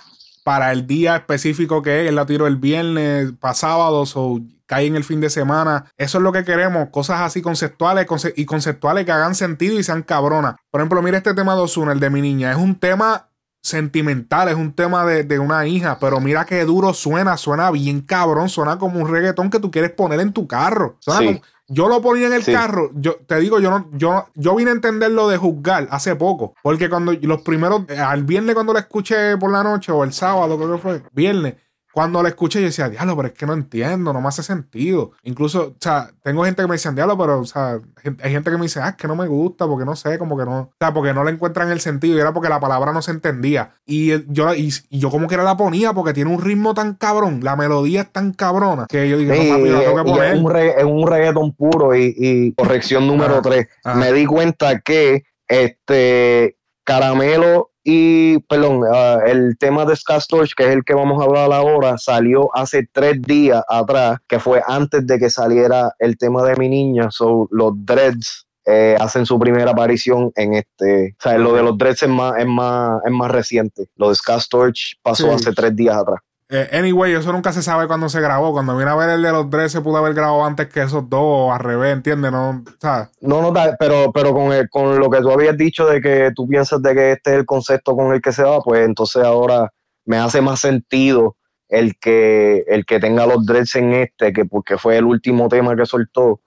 para 0.44 0.72
el 0.72 0.86
día 0.88 1.16
específico 1.18 1.82
que 1.82 2.04
es. 2.04 2.10
Él 2.10 2.16
la 2.16 2.26
tiró 2.26 2.48
el 2.48 2.58
viernes, 2.58 3.32
para 3.40 3.54
sábado, 3.54 4.04
o 4.16 4.40
cae 4.66 4.86
en 4.88 4.96
el 4.96 5.04
fin 5.04 5.20
de 5.22 5.30
semana. 5.30 5.86
Eso 5.98 6.18
es 6.18 6.24
lo 6.24 6.32
que 6.32 6.44
queremos, 6.44 6.90
cosas 6.90 7.22
así 7.22 7.42
conceptuales 7.42 8.06
conce- 8.08 8.34
y 8.36 8.46
conceptuales 8.46 9.06
que 9.06 9.12
hagan 9.12 9.36
sentido 9.36 9.78
y 9.80 9.84
sean 9.84 10.04
cabronas. 10.04 10.56
Por 10.70 10.82
ejemplo, 10.82 11.02
mira 11.02 11.18
este 11.18 11.34
tema 11.34 11.56
de 11.56 11.62
Ozuna, 11.62 11.92
el 11.92 12.00
de 12.00 12.10
mi 12.10 12.22
niña. 12.22 12.52
Es 12.52 12.58
un 12.58 12.76
tema 12.80 13.30
sentimental, 13.64 14.50
es 14.50 14.56
un 14.56 14.74
tema 14.74 15.06
de, 15.06 15.24
de 15.24 15.40
una 15.40 15.66
hija, 15.66 15.98
pero 16.00 16.20
mira 16.20 16.46
qué 16.46 16.64
duro 16.66 16.94
suena, 16.94 17.38
suena 17.38 17.72
bien 17.72 18.02
cabrón, 18.02 18.50
suena 18.50 18.78
como 18.78 19.00
un 19.00 19.10
reggaetón 19.10 19.50
que 19.50 19.60
tú 19.60 19.72
quieres 19.72 19.92
poner 19.92 20.20
en 20.20 20.34
tu 20.34 20.46
carro. 20.48 20.98
Suena 21.00 21.20
Sí. 21.22 21.26
como- 21.28 21.42
yo 21.70 21.88
lo 21.88 22.02
ponía 22.02 22.28
en 22.28 22.34
el 22.34 22.44
Sí. 22.44 22.52
carro, 22.52 22.90
yo 22.94 23.16
te 23.26 23.40
digo, 23.40 23.60
yo 23.62 23.72
no, 23.72 23.90
yo, 23.94 24.28
yo 24.36 24.54
vine 24.56 24.72
a 24.72 24.74
entender 24.74 25.12
lo 25.12 25.30
de 25.30 25.38
juzgar 25.38 25.88
hace 25.92 26.14
poco, 26.16 26.54
porque 26.62 26.90
cuando 26.90 27.14
los 27.22 27.42
primeros, 27.42 27.84
eh, 27.88 27.98
al 27.98 28.24
viernes 28.24 28.54
cuando 28.54 28.74
lo 28.74 28.80
escuché 28.80 29.38
por 29.38 29.50
la 29.50 29.64
noche, 29.64 29.92
o 29.94 30.04
el 30.04 30.12
sábado, 30.12 30.58
creo 30.58 30.74
que 30.74 30.78
fue, 30.82 31.02
viernes, 31.14 31.56
cuando 31.94 32.22
lo 32.24 32.28
escuché 32.28 32.60
yo 32.60 32.66
decía, 32.66 32.90
diablo, 32.90 33.16
pero 33.16 33.28
es 33.28 33.34
que 33.36 33.46
no 33.46 33.54
entiendo, 33.54 34.12
no 34.14 34.20
me 34.20 34.28
hace 34.28 34.42
sentido. 34.44 35.12
Incluso, 35.24 35.68
o 35.68 35.76
sea, 35.80 36.10
tengo 36.24 36.44
gente 36.44 36.62
que 36.64 36.68
me 36.68 36.74
dice, 36.74 36.92
diablo, 36.92 37.18
pero, 37.18 37.40
o 37.40 37.46
sea, 37.46 37.80
hay 38.24 38.32
gente 38.32 38.50
que 38.50 38.58
me 38.58 38.64
dice, 38.64 38.80
ah, 38.82 38.90
es 38.90 38.96
que 38.96 39.08
no 39.08 39.16
me 39.16 39.28
gusta, 39.28 39.68
porque 39.68 39.86
no 39.86 39.96
sé, 39.96 40.18
como 40.18 40.36
que 40.38 40.44
no, 40.46 40.60
o 40.62 40.72
sea, 40.80 40.94
porque 40.94 41.14
no 41.14 41.24
le 41.24 41.32
encuentran 41.32 41.70
el 41.70 41.80
sentido, 41.80 42.18
y 42.18 42.20
era 42.22 42.34
porque 42.34 42.50
la 42.50 42.60
palabra 42.60 42.92
no 42.94 43.02
se 43.04 43.12
entendía. 43.12 43.76
Y 43.86 44.12
eh, 44.12 44.24
yo, 44.28 44.54
y, 44.56 44.74
y 44.90 45.00
yo 45.00 45.10
como 45.12 45.28
que 45.28 45.38
la 45.38 45.56
ponía, 45.56 45.94
porque 45.94 46.14
tiene 46.14 46.34
un 46.34 46.42
ritmo 46.42 46.74
tan 46.74 46.96
cabrón, 46.96 47.42
la 47.44 47.56
melodía 47.56 48.02
es 48.02 48.12
tan 48.12 48.34
cabrona, 48.34 48.88
que 48.90 49.08
yo 49.08 49.18
digo, 49.18 49.34
Sí, 49.34 49.50
no, 49.52 49.58
papi, 49.58 49.70
la 49.70 49.80
tengo 49.82 49.96
que 49.98 50.04
poner. 50.12 50.34
es, 50.34 50.40
un 50.42 50.52
re- 50.52 50.80
es 50.80 50.84
un 50.86 51.08
reggaetón 51.08 51.52
puro 51.54 51.96
y, 51.96 52.14
y 52.18 52.54
corrección 52.54 53.06
número 53.08 53.36
Ah, 53.38 53.42
3. 53.44 53.68
ah. 53.86 53.94
Me 53.96 54.12
di 54.14 54.26
cuenta 54.26 54.80
que 54.80 55.24
este 55.48 56.58
Caramelo 56.84 57.72
y, 57.84 58.40
perdón, 58.40 58.82
ah, 58.94 59.20
el 59.26 59.58
tema 59.58 59.86
de 59.86 59.96
Scott 59.96 60.22
Storch, 60.22 60.54
que 60.56 60.64
es 60.64 60.70
el 60.70 60.84
que 60.86 60.94
vamos 60.94 61.22
a 61.22 61.26
hablar 61.26 61.52
ahora, 61.52 61.98
salió 61.98 62.50
hace 62.56 62.88
tres 62.92 63.22
días 63.22 63.64
atrás, 63.68 64.20
que 64.28 64.40
fue 64.40 64.62
antes 64.68 65.06
de 65.06 65.20
que 65.20 65.30
saliera 65.30 65.94
el 66.00 66.18
tema 66.18 66.44
de 66.44 66.56
mi 66.56 66.70
niña. 66.70 67.12
So, 67.12 67.48
los 67.52 67.74
Dreads 67.86 68.48
eh, 68.66 68.96
hacen 69.00 69.26
su 69.26 69.38
primera 69.38 69.72
aparición 69.72 70.32
en 70.36 70.54
este. 70.54 71.16
O 71.20 71.22
sea, 71.22 71.38
lo 71.38 71.54
de 71.54 71.64
los 71.64 71.78
Dreads 71.78 72.04
es 72.04 72.10
más, 72.10 72.34
es 72.40 72.48
más, 72.48 73.02
es 73.06 73.12
más 73.12 73.30
reciente. 73.32 73.88
Lo 73.98 74.10
de 74.10 74.16
Scott 74.16 74.40
Storch 74.40 74.96
pasó 75.02 75.28
Sí. 75.28 75.36
hace 75.36 75.52
tres 75.52 75.76
días 75.76 75.98
atrás. 75.98 76.20
Eh, 76.56 76.70
anyway, 76.72 77.14
eso 77.14 77.34
nunca 77.34 77.52
se 77.52 77.64
sabe 77.64 77.88
cuándo 77.88 78.10
se 78.10 78.22
grabó. 78.22 78.52
Cuando 78.54 78.78
vine 78.78 78.92
a 78.92 78.96
ver 78.96 79.10
el 79.10 79.24
de 79.24 79.32
los 79.32 79.50
tres, 79.50 79.72
se 79.72 79.82
pudo 79.82 79.98
haber 79.98 80.14
grabado 80.14 80.46
antes 80.46 80.68
que 80.68 80.84
esos 80.84 81.10
dos, 81.10 81.20
o 81.24 81.52
al 81.52 81.60
revés, 81.60 81.94
¿entiendes? 81.94 82.32
No, 82.32 82.64
sea, 82.80 83.10
No, 83.22 83.42
no, 83.42 83.52
pero, 83.80 84.12
pero 84.14 84.34
con, 84.36 84.52
el- 84.54 84.70
con 84.70 85.00
lo 85.00 85.10
que 85.10 85.20
tú 85.22 85.32
habías 85.32 85.58
dicho 85.58 85.88
de 85.88 86.00
que 86.00 86.32
tú 86.36 86.48
piensas 86.48 86.80
de 86.84 86.94
que 86.94 87.12
este 87.14 87.32
es 87.32 87.38
el 87.40 87.46
concepto 87.48 87.96
con 87.96 88.14
el 88.14 88.22
que 88.22 88.32
se 88.32 88.44
va, 88.44 88.60
pues 88.62 88.86
entonces 88.86 89.24
ahora 89.24 89.74
me 90.06 90.18
hace 90.18 90.42
más 90.42 90.60
sentido 90.60 91.38
el 91.70 91.98
que, 91.98 92.64
el 92.68 92.86
que 92.86 93.00
tenga 93.00 93.26
los 93.26 93.44
dreads 93.48 93.76
en 93.78 93.94
este, 93.94 94.32
que 94.32 94.46
porque 94.46 94.78
fue 94.78 94.98
el 94.98 95.06
último 95.06 95.50
tema 95.50 95.76
que 95.76 95.88
soltó. 95.88 96.40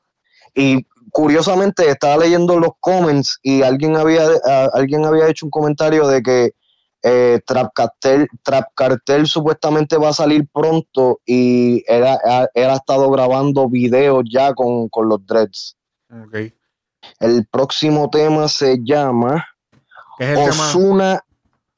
Y 0.55 0.87
curiosamente 1.11 1.91
estaba 1.91 2.19
leyendo 2.19 2.61
los 2.61 2.71
comments 2.79 3.41
y 3.43 3.63
alguien 3.63 3.97
había, 3.97 4.23
a- 4.47 4.71
alguien 4.73 5.05
había 5.05 5.27
hecho 5.29 5.47
un 5.47 5.51
comentario 5.51 6.07
de 6.07 6.23
que 6.23 6.51
eh, 7.09 7.41
Trap, 7.47 7.71
Cartel, 7.73 8.27
Trap 8.43 8.67
Cartel 8.75 9.27
supuestamente 9.29 9.97
va 9.97 10.09
a 10.09 10.13
salir 10.13 10.49
pronto 10.53 11.21
y 11.25 11.85
él 11.87 12.05
ha, 12.05 12.19
ha- 12.25 12.49
él 12.53 12.69
ha 12.69 12.75
estado 12.75 13.09
grabando 13.11 13.69
videos 13.69 14.25
ya 14.29 14.53
con, 14.55 14.89
con 14.89 15.09
los 15.09 15.25
dreads. 15.25 15.77
ok. 16.11 16.53
El 17.21 17.47
próximo 17.47 18.11
tema 18.11 18.49
se 18.49 18.79
llama. 18.83 19.45
Osuna, 20.37 21.21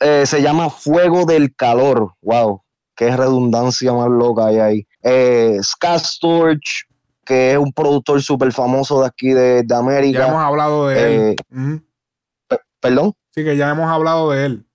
eh, 0.01 0.25
se 0.25 0.41
llama 0.41 0.71
Fuego 0.71 1.27
del 1.27 1.55
Calor. 1.55 2.13
Wow, 2.23 2.63
qué 2.97 3.15
redundancia 3.15 3.93
más 3.93 4.09
loca 4.09 4.47
hay 4.47 4.59
ahí. 4.59 4.87
Eh, 5.03 5.59
Scott 5.63 5.99
Storch, 6.01 6.87
que 7.27 7.53
es 7.53 7.59
un 7.59 7.73
productor 7.73 8.23
súper 8.23 8.53
famoso 8.53 9.01
de 9.03 9.07
aquí 9.09 9.29
de, 9.29 9.63
de 9.63 9.67
Ya 9.67 9.77
hemos 9.79 9.89
América. 9.93 10.47
hablado 10.47 10.87
de 10.89 11.31
Eh, 11.33 11.37
él. 11.53 11.83
Perdón. 12.81 13.13
Sí, 13.35 13.45
que 13.45 13.57
ya 13.57 13.71
hemos 13.71 13.91
hablado 13.91 14.31
de 14.31 14.47
él. 14.47 14.67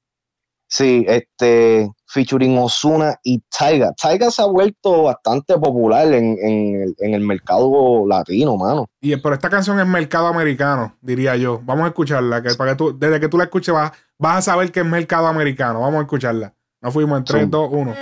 Sí, 0.74 1.06
este, 1.08 1.88
featuring 2.08 2.58
Osuna 2.58 3.16
y 3.24 3.44
Taiga. 3.56 3.94
Taiga 3.94 4.32
se 4.32 4.42
ha 4.42 4.46
vuelto 4.46 5.04
bastante 5.04 5.56
popular 5.56 6.12
en, 6.12 6.36
en 6.42 6.82
el, 6.82 6.96
en 6.98 7.14
el 7.14 7.22
mercado 7.22 8.04
latino, 8.08 8.58
mano. 8.58 8.90
Y, 9.00 9.16
pero 9.18 9.36
esta 9.36 9.52
canción 9.52 9.80
es 9.80 9.86
mercado 9.86 10.26
americano, 10.26 10.98
diría 11.00 11.36
yo. 11.36 11.62
Vamos 11.64 11.86
a 11.86 11.90
escucharla. 11.90 12.42
Que 12.42 12.56
para 12.56 12.72
que 12.72 12.78
tú, 12.78 12.98
desde 12.98 13.20
que 13.20 13.30
tú 13.30 13.38
la 13.38 13.44
escuches 13.44 13.72
vas, 13.72 13.92
vas 14.18 14.38
a 14.40 14.42
saber 14.42 14.72
que 14.72 14.80
es 14.80 14.86
mercado 14.88 15.28
americano. 15.28 15.82
Vamos 15.82 16.00
a 16.00 16.02
escucharla. 16.02 16.56
Nos 16.82 16.92
fuimos 16.92 17.20
en 17.20 17.24
3, 17.26 17.44
Sí. 17.44 17.50
2, 17.52 17.70
1. 17.72 17.96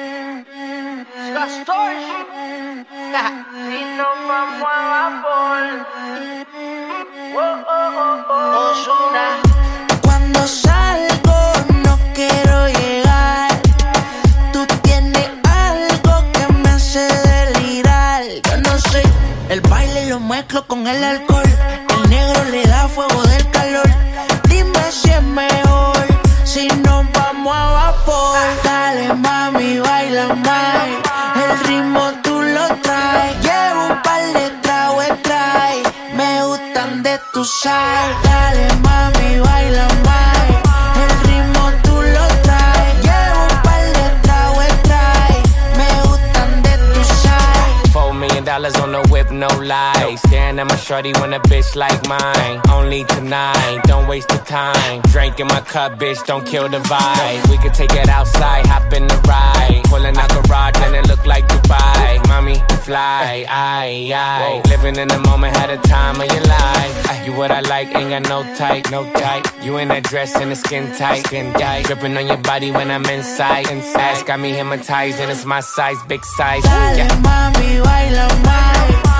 Shorty 51.02 51.20
when 51.20 51.34
a 51.34 51.40
bitch 51.40 51.76
like 51.76 52.08
mine. 52.08 52.62
Only 52.70 53.04
tonight, 53.06 53.82
don't 53.86 54.08
waste 54.08 54.30
the 54.30 54.38
time. 54.38 55.02
Drink 55.12 55.40
in 55.40 55.48
my 55.48 55.62
cup, 55.62 56.00
bitch, 56.00 56.24
don't 56.26 56.46
kill 56.46 56.70
the 56.70 56.80
vibe. 56.80 57.50
We 57.50 57.58
could 57.58 57.74
take 57.74 57.94
it 57.94 58.08
outside, 58.10 58.66
hop 58.68 58.94
in 58.94 59.08
the 59.08 59.16
ride. 59.28 59.82
Pulling 59.86 60.18
out 60.18 60.30
garage 60.30 60.78
and 60.86 60.96
it 60.96 61.08
look 61.08 61.26
like 61.26 61.48
Dubai. 61.48 62.28
Mommy, 62.28 62.56
fly, 62.84 63.46
aye, 63.50 64.12
aye. 64.14 64.62
Living 64.70 64.96
in 64.98 65.08
the 65.08 65.20
moment, 65.20 65.56
had 65.58 65.70
a 65.70 65.78
time 65.78 66.20
of 66.22 66.28
your 66.28 66.46
life. 66.46 66.94
Ah, 67.10 67.24
you 67.26 67.34
what 67.34 67.52
I 67.52 67.62
like, 67.62 67.88
ain't 67.96 68.10
got 68.10 68.24
no 68.30 68.44
type, 68.56 68.92
no 68.92 69.04
type. 69.14 69.46
You 69.64 69.78
in 69.78 69.88
that 69.90 70.04
dress 70.04 70.36
and 70.36 70.52
the 70.52 70.56
skin 70.56 70.92
tight, 70.96 71.26
skin 71.26 71.54
tight. 71.54 71.86
Dripping 71.86 72.16
on 72.18 72.28
your 72.28 72.38
body 72.38 72.72
when 72.72 72.92
I'm 72.92 73.06
inside. 73.06 73.70
Inside, 73.72 74.26
got 74.26 74.40
me 74.40 74.52
hypnotized 74.52 75.20
and 75.20 75.32
it's 75.32 75.46
my 75.46 75.62
size, 75.62 75.98
big 76.08 76.24
size. 76.26 76.64
Dale 76.64 76.98
Yeah. 76.98 77.08
mami, 77.26 77.70
baila 77.86 78.28
más. 78.46 79.11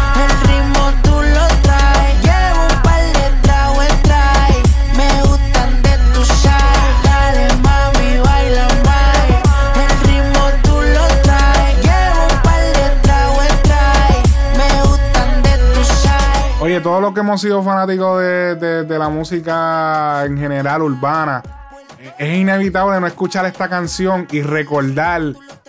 Oye, 16.72 16.80
todos 16.80 17.02
los 17.02 17.14
que 17.14 17.20
hemos 17.20 17.42
sido 17.42 17.62
fanáticos 17.62 18.22
de, 18.22 18.56
de- 18.56 18.84
de 18.86 18.98
la 18.98 19.10
música 19.10 20.24
en 20.26 20.38
general 20.38 20.82
urbana, 20.84 21.44
es 22.18 22.38
inevitable 22.38 22.98
no 23.02 23.08
escuchar 23.08 23.46
esta 23.46 23.68
canción 23.68 24.26
y 24.32 24.42
recordar 24.42 25.22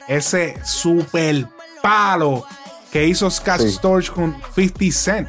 ese 0.07 0.57
super 0.63 1.45
palo 1.83 2.45
que 2.93 3.05
hizo 3.09 3.29
Scott 3.33 3.63
Sí. 3.63 3.73
Storch 3.73 4.13
con 4.13 4.37
50 4.55 4.85
Cent. 4.93 5.29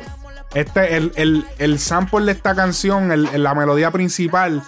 Este, 0.53 0.95
el, 0.95 1.11
el, 1.15 1.43
el 1.57 1.79
sample 1.79 2.25
de 2.25 2.33
esta 2.33 2.53
canción, 2.53 3.11
el- 3.11 3.41
la 3.41 3.55
melodía 3.55 3.89
principal, 3.89 4.61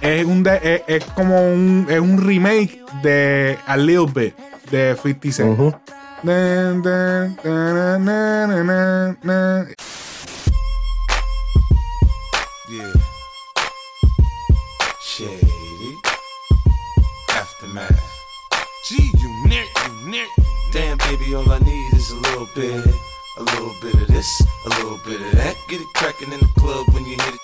es, 0.00 0.24
un 0.24 0.44
de- 0.44 0.84
es, 0.86 1.02
es 1.02 1.04
como 1.16 1.44
un, 1.44 1.88
es 1.90 1.98
un 1.98 2.24
remake 2.24 2.80
de 3.02 3.58
A 3.66 3.76
Little 3.76 4.12
Bit 4.14 4.36
de 4.70 4.96
50 5.02 5.32
Cent. 5.32 5.58
Baby, 21.24 21.34
all 21.34 21.50
I 21.50 21.58
need 21.60 21.92
is 21.94 22.10
a 22.10 22.16
little 22.16 22.48
bit. 22.54 22.94
A 23.36 23.42
little 23.42 23.74
bit 23.82 23.94
of 23.94 24.06
this, 24.08 24.46
a 24.66 24.68
little 24.80 24.98
bit 25.04 25.20
of 25.20 25.32
that. 25.32 25.56
Get 25.68 25.80
it 25.80 25.86
cracking 25.94 26.32
in 26.32 26.38
the 26.38 26.60
club 26.60 26.86
when 26.94 27.04
you 27.04 27.16
hit 27.16 27.34
it. 27.34 27.40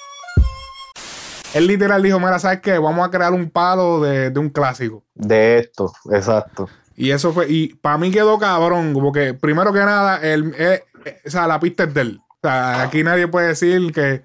Él 1.53 1.67
literal 1.67 2.01
dijo, 2.01 2.21
mira, 2.21 2.39
¿sabes 2.39 2.61
qué? 2.61 2.79
Vamos 2.79 3.07
a 3.07 3.11
crear 3.11 3.33
un 3.33 3.51
palo 3.51 4.01
de, 4.01 4.31
de 4.31 4.39
un 4.39 4.51
clásico. 4.51 5.03
De 5.15 5.59
esto, 5.59 5.93
exacto. 6.13 6.69
Y 6.97 7.11
eso 7.11 7.33
fue, 7.33 7.51
y 7.51 7.75
para 7.75 7.99
mí 7.99 8.13
quedó 8.13 8.39
cabrón, 8.39 8.93
porque 8.95 9.35
primero 9.35 9.73
que 9.73 9.81
nada, 9.81 10.19
el, 10.23 10.55
eh, 10.57 10.85
eh, 11.05 11.21
o 11.27 11.31
sea, 11.31 11.49
la 11.49 11.59
pista 11.59 11.85
es 11.85 11.95
de 11.95 12.01
él. 12.03 12.21
O 12.29 12.39
sea, 12.41 12.83
aquí 12.83 13.03
nadie 13.03 13.27
puede 13.27 13.49
decir 13.49 13.93
que 13.93 14.23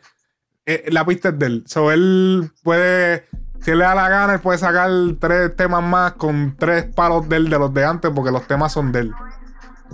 eh, 0.67 0.85
la 0.89 1.03
pista 1.03 1.29
es 1.29 1.39
de 1.39 1.45
él. 1.47 1.63
So, 1.65 1.91
él 1.91 2.51
puede, 2.61 3.25
si 3.61 3.71
él 3.71 3.79
le 3.79 3.85
da 3.85 3.95
la 3.95 4.07
gana, 4.07 4.33
él 4.35 4.39
puede 4.39 4.59
sacar 4.59 4.91
tres 5.19 5.55
temas 5.55 5.81
más 5.81 6.13
con 6.13 6.55
tres 6.59 6.85
palos 6.93 7.27
de 7.27 7.37
él 7.37 7.49
de 7.49 7.57
los 7.57 7.73
de 7.73 7.85
antes, 7.85 8.11
porque 8.13 8.29
los 8.29 8.45
temas 8.45 8.71
son 8.71 8.91
de 8.91 8.99
él. 8.99 9.13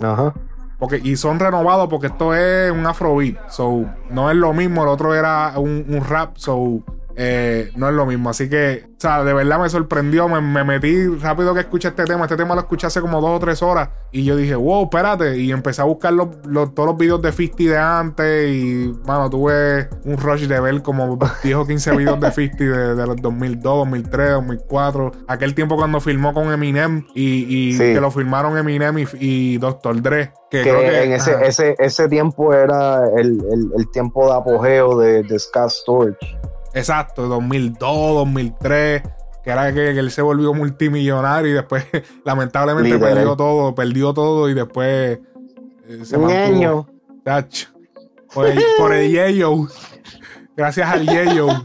Ajá. 0.00 0.34
Porque, 0.78 1.00
y 1.02 1.16
son 1.16 1.38
renovados 1.38 1.88
porque 1.88 2.08
esto 2.08 2.34
es 2.34 2.72
un 2.72 2.86
afrobeat. 2.86 3.50
So, 3.50 3.86
no 4.10 4.30
es 4.30 4.36
lo 4.36 4.52
mismo. 4.52 4.82
El 4.82 4.88
otro 4.88 5.14
era 5.14 5.52
un, 5.56 5.84
un 5.88 6.04
rap. 6.04 6.36
So, 6.36 6.80
eh, 7.16 7.70
no 7.76 7.88
es 7.88 7.94
lo 7.94 8.06
mismo. 8.06 8.30
Así 8.30 8.48
que, 8.48 8.84
o 8.86 9.00
sea, 9.00 9.24
de 9.24 9.32
verdad 9.34 9.58
me 9.60 9.68
sorprendió. 9.68 10.28
Me, 10.28 10.40
me 10.40 10.64
metí 10.64 11.06
rápido 11.08 11.54
que 11.54 11.60
escuché 11.60 11.88
este 11.88 12.04
tema. 12.04 12.24
Este 12.24 12.36
tema 12.36 12.54
lo 12.54 12.60
escuché 12.62 12.86
hace 12.86 13.00
como 13.00 13.20
dos 13.20 13.30
o 13.36 13.40
tres 13.40 13.62
horas. 13.62 13.90
Y 14.12 14.24
yo 14.24 14.36
dije, 14.36 14.54
wow, 14.54 14.84
espérate. 14.84 15.36
Y 15.38 15.52
empecé 15.52 15.82
a 15.82 15.84
buscar 15.84 16.12
los, 16.12 16.28
los- 16.46 16.74
todos 16.74 16.88
los 16.90 16.98
videos 16.98 17.20
de 17.22 17.32
50 17.32 17.62
de 17.72 17.78
antes. 17.78 18.50
Y, 18.54 18.92
mano, 19.06 19.28
tuve 19.30 19.88
un 20.04 20.16
rush 20.18 20.46
de 20.46 20.60
ver 20.60 20.82
como 20.82 21.18
10 21.42 21.56
o 21.56 21.66
15 21.66 21.96
videos 21.96 22.20
de 22.20 22.30
50 22.30 22.64
de, 22.64 22.94
de 22.94 23.06
los 23.06 23.16
2002, 23.16 23.62
2003, 23.62 24.30
2004. 24.32 25.12
Aquel 25.28 25.54
tiempo 25.54 25.76
cuando 25.76 26.00
filmó 26.00 26.32
con 26.34 26.52
Eminem. 26.52 27.06
Y, 27.14 27.44
y 27.48 27.72
Sí. 27.72 27.78
que 27.94 28.00
lo 28.00 28.10
filmaron 28.10 28.56
Eminem 28.58 28.98
y, 28.98 29.06
y 29.20 29.58
Dr. 29.58 30.02
Dre. 30.02 30.32
Que, 30.50 30.62
Que, 30.62 30.70
creo 30.70 30.80
que 30.80 31.02
en 31.04 31.12
ese, 31.12 31.34
ese, 31.46 31.74
ese 31.78 32.08
tiempo 32.10 32.52
era 32.52 33.06
el, 33.16 33.42
el, 33.50 33.70
el 33.78 33.90
tiempo 33.90 34.26
de 34.26 34.34
apogeo 34.36 34.98
de, 34.98 35.22
de 35.22 35.38
Scott 35.38 35.70
Storch. 35.70 36.18
Exacto, 36.74 37.28
2002, 37.28 38.14
2003, 38.16 39.02
que 39.44 39.50
era 39.50 39.68
que, 39.72 39.92
que 39.92 39.98
él 39.98 40.10
se 40.10 40.22
volvió 40.22 40.54
multimillonario 40.54 41.50
y 41.50 41.54
después 41.54 41.84
lamentablemente 42.24 42.98
perdió 42.98 43.36
todo, 43.36 43.74
perdió 43.74 44.12
todo 44.14 44.48
y 44.48 44.54
después 44.54 45.18
eh, 45.88 46.00
se 46.04 46.16
Un 46.16 46.22
mantuvo. 46.26 46.44
año. 46.56 46.86
Tacho. 47.24 47.68
Por 48.32 48.46
el, 48.46 48.62
por 48.78 48.92
el 48.94 49.10
Yeyo. 49.10 49.66
Gracias 50.56 50.88
al 50.88 51.06
Yeyo. 51.06 51.48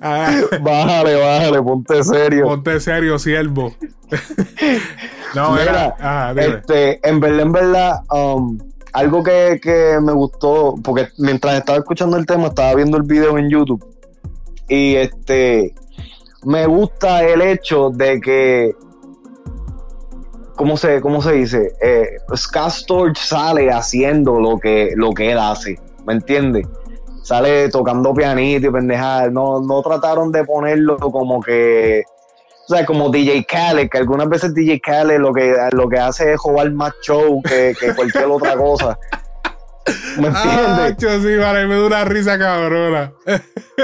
Ah, 0.00 0.30
Bájale, 0.60 1.14
bájale, 1.16 1.62
ponte 1.62 2.02
serio. 2.04 2.44
ponte 2.44 2.80
serio, 2.80 3.18
siervo. 3.18 3.72
no, 5.34 5.52
Mira, 5.52 5.62
era. 5.62 5.96
Ajá. 5.98 6.32
Este, 6.40 7.08
en 7.08 7.20
verdad, 7.20 7.40
en 7.40 7.52
verdad, 7.52 8.00
um, 8.10 8.58
algo 8.94 9.24
que, 9.24 9.60
que 9.60 9.98
me 10.00 10.12
gustó, 10.12 10.76
porque 10.82 11.08
mientras 11.18 11.56
estaba 11.56 11.78
escuchando 11.78 12.16
el 12.16 12.26
tema, 12.26 12.46
estaba 12.46 12.74
viendo 12.74 12.96
el 12.96 13.02
video 13.02 13.36
en 13.36 13.50
YouTube. 13.50 13.84
Y 14.68 14.94
este, 14.94 15.74
me 16.44 16.66
gusta 16.66 17.24
el 17.24 17.42
hecho 17.42 17.90
de 17.90 18.20
que, 18.20 18.72
¿cómo 20.54 20.76
se, 20.76 21.00
cómo 21.00 21.20
se 21.20 21.32
dice? 21.32 21.72
Eh, 21.82 22.18
Storch 22.34 23.18
sale 23.18 23.68
haciendo 23.68 24.38
lo 24.38 24.58
que, 24.58 24.92
lo 24.94 25.10
que 25.10 25.32
él 25.32 25.38
hace, 25.38 25.76
¿me 26.06 26.12
entiendes? 26.12 26.64
Sale 27.24 27.70
tocando 27.70 28.14
pianito 28.14 28.68
y 28.68 28.70
pendejadas. 28.70 29.32
No, 29.32 29.60
no 29.60 29.82
trataron 29.82 30.30
de 30.30 30.44
ponerlo 30.44 30.98
como 30.98 31.42
que 31.42 32.04
o 32.68 32.74
sea, 32.74 32.86
como 32.86 33.10
DJ 33.10 33.44
Khaled, 33.44 33.88
que 33.90 33.98
algunas 33.98 34.28
veces 34.28 34.54
DJ 34.54 34.80
Khaled 34.80 35.18
lo 35.18 35.32
que, 35.32 35.54
lo 35.72 35.88
que 35.88 35.98
hace 35.98 36.32
es 36.32 36.40
jugar 36.40 36.70
más 36.72 36.92
show 37.02 37.42
que, 37.42 37.74
que 37.78 37.94
cualquier 37.94 38.24
otra 38.26 38.56
cosa. 38.56 38.98
¿Me 40.16 40.28
Ah, 40.32 40.86
entiendes? 40.88 40.96
cho, 40.96 41.28
sí, 41.28 41.36
vale, 41.36 41.66
me 41.66 41.74
da 41.74 41.86
una 41.86 42.04
risa 42.06 42.38
cabrona. 42.38 43.12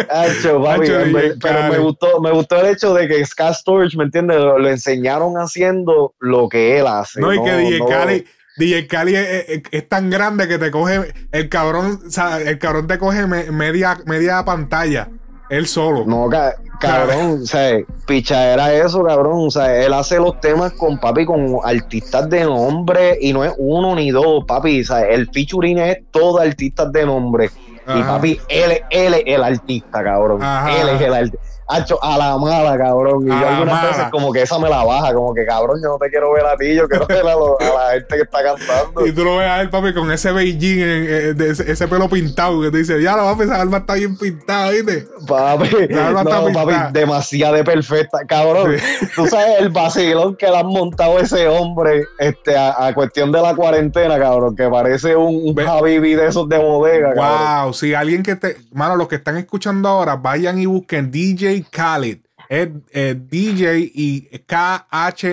Hacho, 0.09 0.63
papi, 0.63 0.87
DJ 0.89 1.35
pero 1.41 1.63
me 1.65 1.69
Khaled. 1.69 1.81
gustó, 1.81 2.21
me 2.21 2.31
gustó 2.31 2.61
el 2.61 2.67
hecho 2.73 2.95
de 2.95 3.07
que 3.09 3.25
Scott 3.27 3.55
Storage, 3.55 3.97
¿me 3.99 4.05
entiendes? 4.05 4.39
Lo, 4.39 4.59
lo 4.59 4.69
enseñaron 4.71 5.35
haciendo 5.35 6.15
lo 6.21 6.49
que 6.49 6.79
él 6.79 6.87
hace. 6.87 7.21
No, 7.21 7.35
y 7.35 7.43
que 7.43 7.53
DJ 7.53 7.79
no- 7.81 7.87
Cali, 7.87 8.25
DJ 8.57 8.87
Cali 8.87 9.15
es, 9.17 9.49
es- 9.49 9.63
es 9.71 9.89
tan 9.89 10.09
grande 10.09 10.49
que 10.49 10.57
te 10.59 10.71
coge, 10.71 11.13
el 11.33 11.49
cabrón, 11.51 12.01
o 12.07 12.11
sea, 12.11 12.41
el 12.41 12.59
cabrón 12.59 12.87
te 12.87 12.99
coge 12.99 13.27
me- 13.27 13.51
media, 13.51 13.99
media 14.07 14.43
pantalla, 14.45 15.09
él 15.51 15.67
solo. 15.67 16.05
No, 16.07 16.29
ca- 16.29 16.55
cabrón, 16.81 17.41
o 17.43 17.47
sea, 17.47 17.79
picha 18.07 18.53
era 18.55 18.73
eso, 18.73 19.05
cabrón. 19.05 19.47
O 19.47 19.51
sea, 19.51 19.85
él 19.85 19.93
hace 19.93 20.17
los 20.19 20.41
temas 20.41 20.73
con 20.73 20.99
papi, 20.99 21.27
con 21.27 21.59
artistas 21.63 22.31
de 22.31 22.45
nombre, 22.45 23.19
y 23.21 23.33
no 23.33 23.45
es 23.45 23.53
uno 23.59 23.95
ni 23.95 24.11
dos, 24.11 24.45
papi. 24.47 24.81
O 24.81 24.85
sea, 24.85 25.03
el 25.03 25.29
featuring 25.31 25.79
es 25.79 25.99
todo 26.11 26.39
artistas 26.39 26.91
de 26.93 27.05
nombre. 27.05 27.51
Y 27.87 28.03
papi, 28.03 28.41
él, 28.49 28.81
él 28.91 29.15
es 29.15 29.23
el 29.27 29.43
artista, 29.43 30.05
cabrón. 30.05 30.43
Ajá. 30.43 30.81
Él 30.81 30.89
es 30.91 31.01
el 31.01 31.13
artista. 31.15 31.47
Hacho, 31.71 32.03
a 32.03 32.19
la 32.19 32.37
mala, 32.39 32.77
cabrón. 32.79 33.27
Y 33.27 33.31
A 33.31 33.35
yo 33.35 33.41
la 33.41 33.49
algunas 33.57 33.75
mala. 33.75 33.89
veces 33.89 34.05
como 34.11 34.33
que 34.33 34.43
esa 34.43 34.59
me 34.59 34.69
la 34.69 34.85
baja, 34.85 35.15
como 35.15 35.33
que 35.35 35.45
cabrón, 35.47 35.81
yo 35.83 35.89
no 35.91 35.99
te 35.99 36.11
quiero 36.11 36.33
ver 36.33 36.45
a 36.47 36.57
ti, 36.57 36.75
yo 36.75 36.89
quiero 36.89 37.07
ver 37.07 37.21
a, 37.27 37.35
lo- 37.35 37.59
a 37.61 37.65
la 37.87 37.91
gente 37.93 38.17
que 38.17 38.23
está 38.23 38.43
cantando. 38.43 39.07
Y 39.07 39.13
tú 39.13 39.25
lo 39.25 39.37
ves 39.37 39.49
a 39.49 39.61
él, 39.61 39.71
papi, 39.71 39.93
con 39.95 40.11
ese 40.13 40.33
Beijing, 40.33 40.81
en- 40.81 41.37
de 41.37 41.51
ese, 41.51 41.71
ese 41.71 41.89
pelo 41.89 42.09
pintado, 42.09 42.61
que 42.61 42.71
te 42.71 42.79
dice, 42.79 43.01
ya, 43.03 43.17
no, 43.17 43.25
papi, 43.25 43.45
esa 43.45 43.61
alma 43.61 43.79
está 43.79 43.95
bien 43.95 44.17
pintada, 44.19 44.71
¿viste? 44.71 45.07
Papi, 45.27 45.69
La 45.89 46.09
está 46.09 46.25
no, 46.25 46.47
pintada. 46.47 46.53
papi, 46.53 46.93
demasiado 46.99 47.55
de 47.55 47.65
perfecta. 47.65 48.19
Cabrón, 48.27 48.77
tú 49.17 49.27
sabes 49.27 49.61
el 49.61 49.69
vacilón 49.71 50.37
que 50.37 50.47
le 50.47 50.57
han 50.59 50.67
montado 50.67 51.19
ese 51.19 51.47
hombre 51.49 52.05
este, 52.19 52.57
a, 52.57 52.87
a 52.87 52.95
cuestión 52.95 53.33
de 53.33 53.41
la 53.41 53.55
cuarentena, 53.55 54.19
cabrón, 54.19 54.57
que 54.57 54.69
parece 54.69 55.17
un, 55.17 55.41
un 55.49 55.61
Habibi 55.61 56.15
de 56.15 56.27
esos 56.29 56.49
de 56.49 56.59
bodega, 56.59 57.15
cabrón. 57.15 57.65
Wow, 57.65 57.75
si 57.75 57.95
alguien 57.95 58.23
que 58.23 58.37
te. 58.37 58.57
Mano, 58.73 58.97
los 58.97 59.09
que 59.09 59.17
están 59.17 59.37
escuchando 59.37 59.89
ahora, 59.89 60.17
vayan 60.17 60.59
y 60.59 60.67
busquen 60.67 61.11
DJ 61.11 61.60
Khaled. 61.63 62.21
Es 62.49 62.69
eh, 62.93 63.15
DJ 63.19 63.91
y 63.95 64.29
K-H-A-L-E-D. 64.47 65.31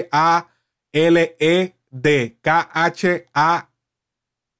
K-H-A. 2.41 3.69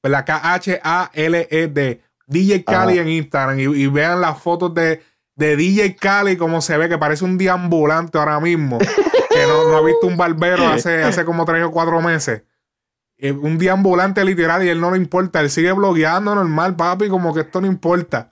La 0.04 0.26
K-H-A-L-E-D. 0.26 2.02
DJ 2.28 2.64
Khaled 2.64 2.94
Ajá. 2.94 3.02
en 3.02 3.10
Instagram. 3.10 3.60
Y, 3.60 3.64
y 3.64 3.88
vean 3.88 4.22
las 4.22 4.42
fotos 4.42 4.74
de, 4.74 5.02
de 5.36 5.56
DJ 5.56 5.96
Khaled, 5.96 6.38
como 6.38 6.62
se 6.62 6.78
ve, 6.78 6.90
que 6.90 6.98
parece 6.98 7.26
un 7.26 7.38
deambulante 7.38 8.18
ahora 8.18 8.40
mismo. 8.40 8.78
que 9.30 9.48
no, 9.48 9.70
no 9.70 9.78
ha 9.78 9.82
visto 9.82 10.08
un 10.08 10.18
barbero 10.18 10.68
hace, 10.68 11.04
hace 11.04 11.24
como 11.26 11.46
tres 11.46 11.64
o 11.64 11.72
cuatro 11.72 12.02
meses. 12.02 12.44
Eh, 13.20 13.32
un 13.32 13.58
deambulante 13.58 14.24
literal 14.24 14.64
y 14.64 14.70
él 14.70 14.80
no 14.80 14.92
le 14.92 14.98
importa. 14.98 15.42
Él 15.42 15.50
sigue 15.50 15.72
blogueando 15.72 16.36
normal, 16.36 16.76
papi, 16.76 17.10
como 17.10 17.34
que 17.34 17.42
esto 17.42 17.62
no 17.62 17.68
importa. 17.68 18.30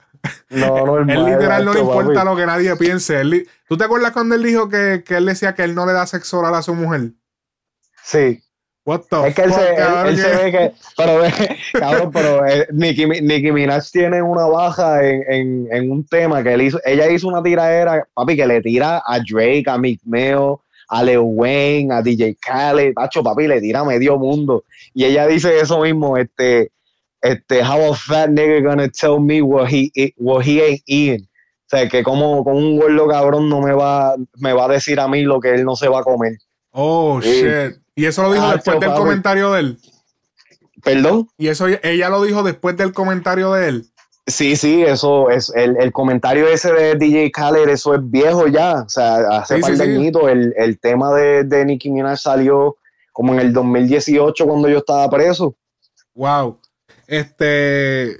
No, 0.50 0.86
no, 0.86 0.98
Él 1.12 1.24
literal 1.24 1.64
no 1.64 1.74
le 1.74 1.80
importa 1.80 2.24
lo 2.24 2.36
que 2.36 2.46
nadie 2.46 2.74
piense. 2.76 3.20
Él 3.20 3.48
¿Tú 3.68 3.76
te 3.76 3.84
acuerdas 3.84 4.12
cuando 4.12 4.34
él 4.34 4.42
dijo 4.42 4.68
que, 4.68 5.02
que 5.04 5.16
él 5.16 5.26
decía 5.26 5.54
que 5.54 5.64
él 5.64 5.74
no 5.74 5.86
le 5.86 5.92
da 5.92 6.06
sexo 6.06 6.38
oral 6.38 6.54
a 6.54 6.62
su 6.62 6.74
mujer? 6.74 7.10
Sí. 8.04 8.42
What 8.84 9.00
the 9.10 9.28
Es 9.28 9.34
que 9.34 9.42
él, 9.42 9.50
fuck, 9.50 9.58
se, 9.60 9.70
él- 9.70 9.76
cabrón, 9.76 10.06
él 10.06 10.16
se 10.16 10.28
ve 10.36 10.52
que. 10.52 10.72
Pero, 10.96 11.18
ve, 11.18 11.32
cabrón, 11.72 12.10
pero 12.12 12.46
eh, 12.46 12.68
Nicki, 12.72 13.06
Mi- 13.06 13.20
Nicki 13.20 13.50
Minaj 13.50 13.90
tiene 13.90 14.22
una 14.22 14.46
baja 14.46 15.04
en, 15.04 15.24
en, 15.28 15.68
en 15.72 15.90
un 15.90 16.06
tema 16.06 16.40
que 16.44 16.54
él 16.54 16.62
hizo. 16.62 16.78
Ella 16.84 17.10
hizo 17.10 17.26
una 17.26 17.42
tiradera, 17.42 18.06
papi, 18.14 18.36
que 18.36 18.46
le 18.46 18.60
tira 18.62 19.02
a 19.04 19.18
Drake, 19.18 19.64
a 19.66 19.76
Meek 19.76 20.00
Mill, 20.04 20.54
a 20.88 21.02
Lil 21.02 21.18
Wayne, 21.20 21.92
a 21.92 22.00
DJ 22.00 22.36
Khaled. 22.40 22.94
Pacho, 22.94 23.24
papi, 23.24 23.48
le 23.48 23.60
tira 23.60 23.80
a 23.80 23.84
medio 23.84 24.16
mundo. 24.18 24.62
Y 24.94 25.04
ella 25.04 25.26
dice 25.26 25.58
eso 25.58 25.80
mismo, 25.80 26.16
este. 26.16 26.70
Este, 27.26 27.62
how 27.62 27.92
a 27.92 27.94
fat 27.96 28.30
nigga 28.30 28.60
gonna 28.62 28.88
tell 28.88 29.18
me 29.20 29.42
what 29.42 29.68
he, 29.70 29.90
what 30.16 30.44
he 30.44 30.60
ain't 30.62 30.82
eating. 30.86 31.22
O 31.24 31.68
sea, 31.68 31.88
que 31.88 32.02
como, 32.02 32.44
como 32.44 32.58
un 32.58 32.78
gordo 32.78 33.08
cabrón 33.08 33.48
no 33.48 33.60
me 33.60 33.72
va, 33.72 34.14
me 34.36 34.52
va 34.52 34.66
a 34.66 34.68
decir 34.68 35.00
a 35.00 35.08
mí 35.08 35.22
lo 35.22 35.40
que 35.40 35.54
él 35.54 35.64
no 35.64 35.74
se 35.74 35.88
va 35.88 36.00
a 36.00 36.04
comer. 36.04 36.32
Oh, 36.70 37.20
Sí. 37.22 37.42
shit. 37.42 37.76
Y 37.96 38.04
eso 38.04 38.22
lo 38.22 38.32
dijo 38.32 38.44
Ah, 38.46 38.52
después 38.54 38.78
del 38.78 38.92
comentario 38.92 39.52
de 39.52 39.60
él. 39.60 39.78
¿Perdón? 40.84 41.28
Y 41.38 41.48
eso 41.48 41.66
ella 41.82 42.08
lo 42.08 42.22
dijo 42.22 42.42
después 42.42 42.76
del 42.76 42.92
comentario 42.92 43.52
de 43.52 43.68
él. 43.68 43.86
Sí, 44.28 44.56
sí, 44.56 44.82
eso 44.82 45.30
es 45.30 45.52
el, 45.54 45.76
el 45.80 45.92
comentario 45.92 46.46
ese 46.48 46.72
de 46.72 46.94
DJ 46.96 47.30
Khaled, 47.30 47.68
eso 47.68 47.94
es 47.94 48.00
viejo 48.02 48.46
ya. 48.48 48.82
O 48.84 48.88
sea, 48.88 49.16
hace 49.38 49.56
Sí, 49.56 49.60
par 49.62 49.70
sí, 49.72 49.78
de 49.78 49.84
sí. 49.86 50.12
el, 50.28 50.54
el 50.56 50.78
tema 50.80 51.14
de, 51.14 51.44
de 51.44 51.64
Nicki 51.64 51.90
Minaj 51.90 52.18
salió 52.18 52.76
como 53.12 53.32
en 53.32 53.40
el 53.40 53.52
2018 53.52 54.46
cuando 54.46 54.68
yo 54.68 54.78
estaba 54.78 55.08
preso. 55.08 55.54
Wow. 56.14 56.58
Este. 57.06 58.18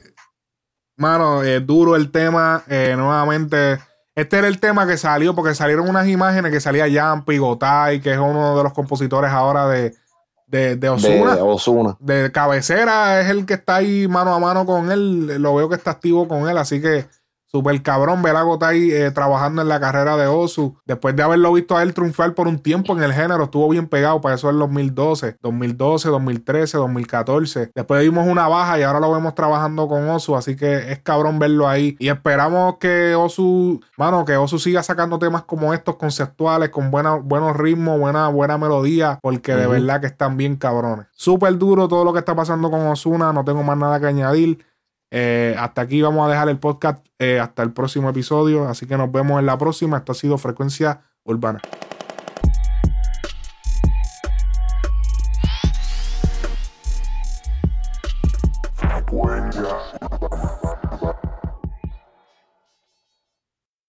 Mano, 0.97 1.43
eh, 1.43 1.61
duro 1.61 1.97
el 1.97 2.11
tema. 2.11 2.63
eh, 2.69 2.95
nuevamente. 2.97 3.79
Este 4.15 4.39
era 4.39 4.49
el 4.49 4.59
tema 4.61 4.87
que 4.87 4.97
salió 4.97 5.35
porque 5.35 5.55
salieron 5.55 5.89
unas 5.89 6.09
imágenes 6.09 6.51
que 6.51 6.61
salía 6.61 6.89
Yampi, 6.89 7.37
Gotay, 7.37 8.01
que 8.01 8.13
es 8.13 8.19
uno 8.19 8.57
de 8.57 8.63
los 8.63 8.73
compositores 8.73 9.31
ahora 9.31 9.69
de, 9.69 9.95
de, 10.47 10.69
de 10.69 10.77
De 10.77 10.89
Ozuna. 10.89 11.35
Ozuna. 11.45 11.97
de 12.01 12.33
cabecera 12.33 13.21
es 13.21 13.29
el 13.29 13.45
que 13.45 13.55
está 13.55 13.77
ahí 13.77 14.09
mano 14.09 14.33
a 14.35 14.39
mano 14.39 14.65
con 14.65 14.91
él. 14.91 15.27
Lo 15.43 15.55
veo 15.55 15.69
que 15.69 15.75
está 15.75 15.91
activo 15.91 16.27
con 16.29 16.49
él, 16.49 16.57
así 16.57 16.81
que 16.81 17.07
super 17.47 17.81
cabrón 17.83 18.23
ver 18.23 18.37
a 18.37 18.43
Gotay 18.43 18.91
eh, 18.93 19.11
trabajando 19.11 19.63
en 19.63 19.69
la 19.69 19.81
carrera 19.81 20.17
de 20.17 20.27
Osu. 20.27 20.77
Después 20.85 21.17
de 21.17 21.23
haberlo 21.23 21.53
visto 21.53 21.77
a 21.77 21.83
él 21.83 21.95
triunfar 21.95 22.35
por 22.35 22.49
un 22.49 22.59
tiempo 22.59 22.93
en 22.95 23.03
el 23.03 23.13
género, 23.13 23.45
estuvo 23.45 23.69
bien 23.69 23.89
pegado 23.89 24.21
para 24.21 24.35
eso 24.35 24.51
en 24.51 24.59
2012, 24.59 25.39
2012, 25.41 26.09
2013, 26.09 26.79
2014. 26.79 27.71
Después 27.75 28.03
vimos 28.03 28.27
una 28.27 28.49
baja 28.49 28.79
y 28.79 28.83
ahora 28.83 29.01
lo 29.01 29.13
vemos 29.13 29.35
trabajando 29.35 29.89
con 29.89 30.09
Osu, 30.09 30.37
así 30.37 30.57
que 30.57 30.93
es 30.93 30.99
cabrón 31.01 31.39
verlo 31.39 31.69
ahí. 31.69 31.97
Y 31.99 32.09
esperamos 32.09 32.77
que 32.79 33.15
Osu, 33.15 33.81
mano, 33.97 34.25
que 34.25 34.37
Osu 34.37 34.59
siga 34.59 34.83
sacando 34.83 35.19
temas 35.19 35.43
como 35.43 35.73
estos 35.73 35.97
conceptuales, 35.97 36.71
con 36.71 36.91
buena, 36.91 37.15
buenos 37.15 37.57
ritmos, 37.57 37.99
buena, 37.99 38.29
buena 38.29 38.59
melodía, 38.59 39.19
porque 39.23 39.55
de 39.55 39.67
verdad 39.67 40.01
que 40.01 40.07
están 40.07 40.37
bien 40.37 40.57
cabrones. 40.57 41.07
Súper 41.13 41.57
duro 41.59 41.89
todo 41.89 42.05
lo 42.05 42.13
que 42.13 42.19
está 42.19 42.35
pasando 42.35 42.71
con 42.71 42.87
Osuna, 42.87 43.33
no 43.33 43.45
tengo 43.45 43.63
más 43.63 43.77
nada 43.77 44.01
que 44.01 44.07
añadir. 44.07 44.65
Eh, 45.19 45.57
hasta 45.59 45.81
aquí 45.81 46.03
vamos 46.03 46.27
a 46.27 46.31
dejar 46.31 46.51
el 46.51 46.59
podcast 46.59 47.03
eh, 47.19 47.41
hasta 47.41 47.63
el 47.63 47.73
próximo 47.73 48.11
episodio. 48.11 48.69
Así 48.69 48.87
que 48.87 48.99
nos 48.99 49.11
vemos 49.11 49.39
en 49.41 49.47
la 49.47 49.57
próxima. 49.57 49.97
Esto 49.97 50.13
ha 50.13 50.15
sido 50.15 50.37
Frecuencia 50.37 51.01
Urbana. 51.25 51.63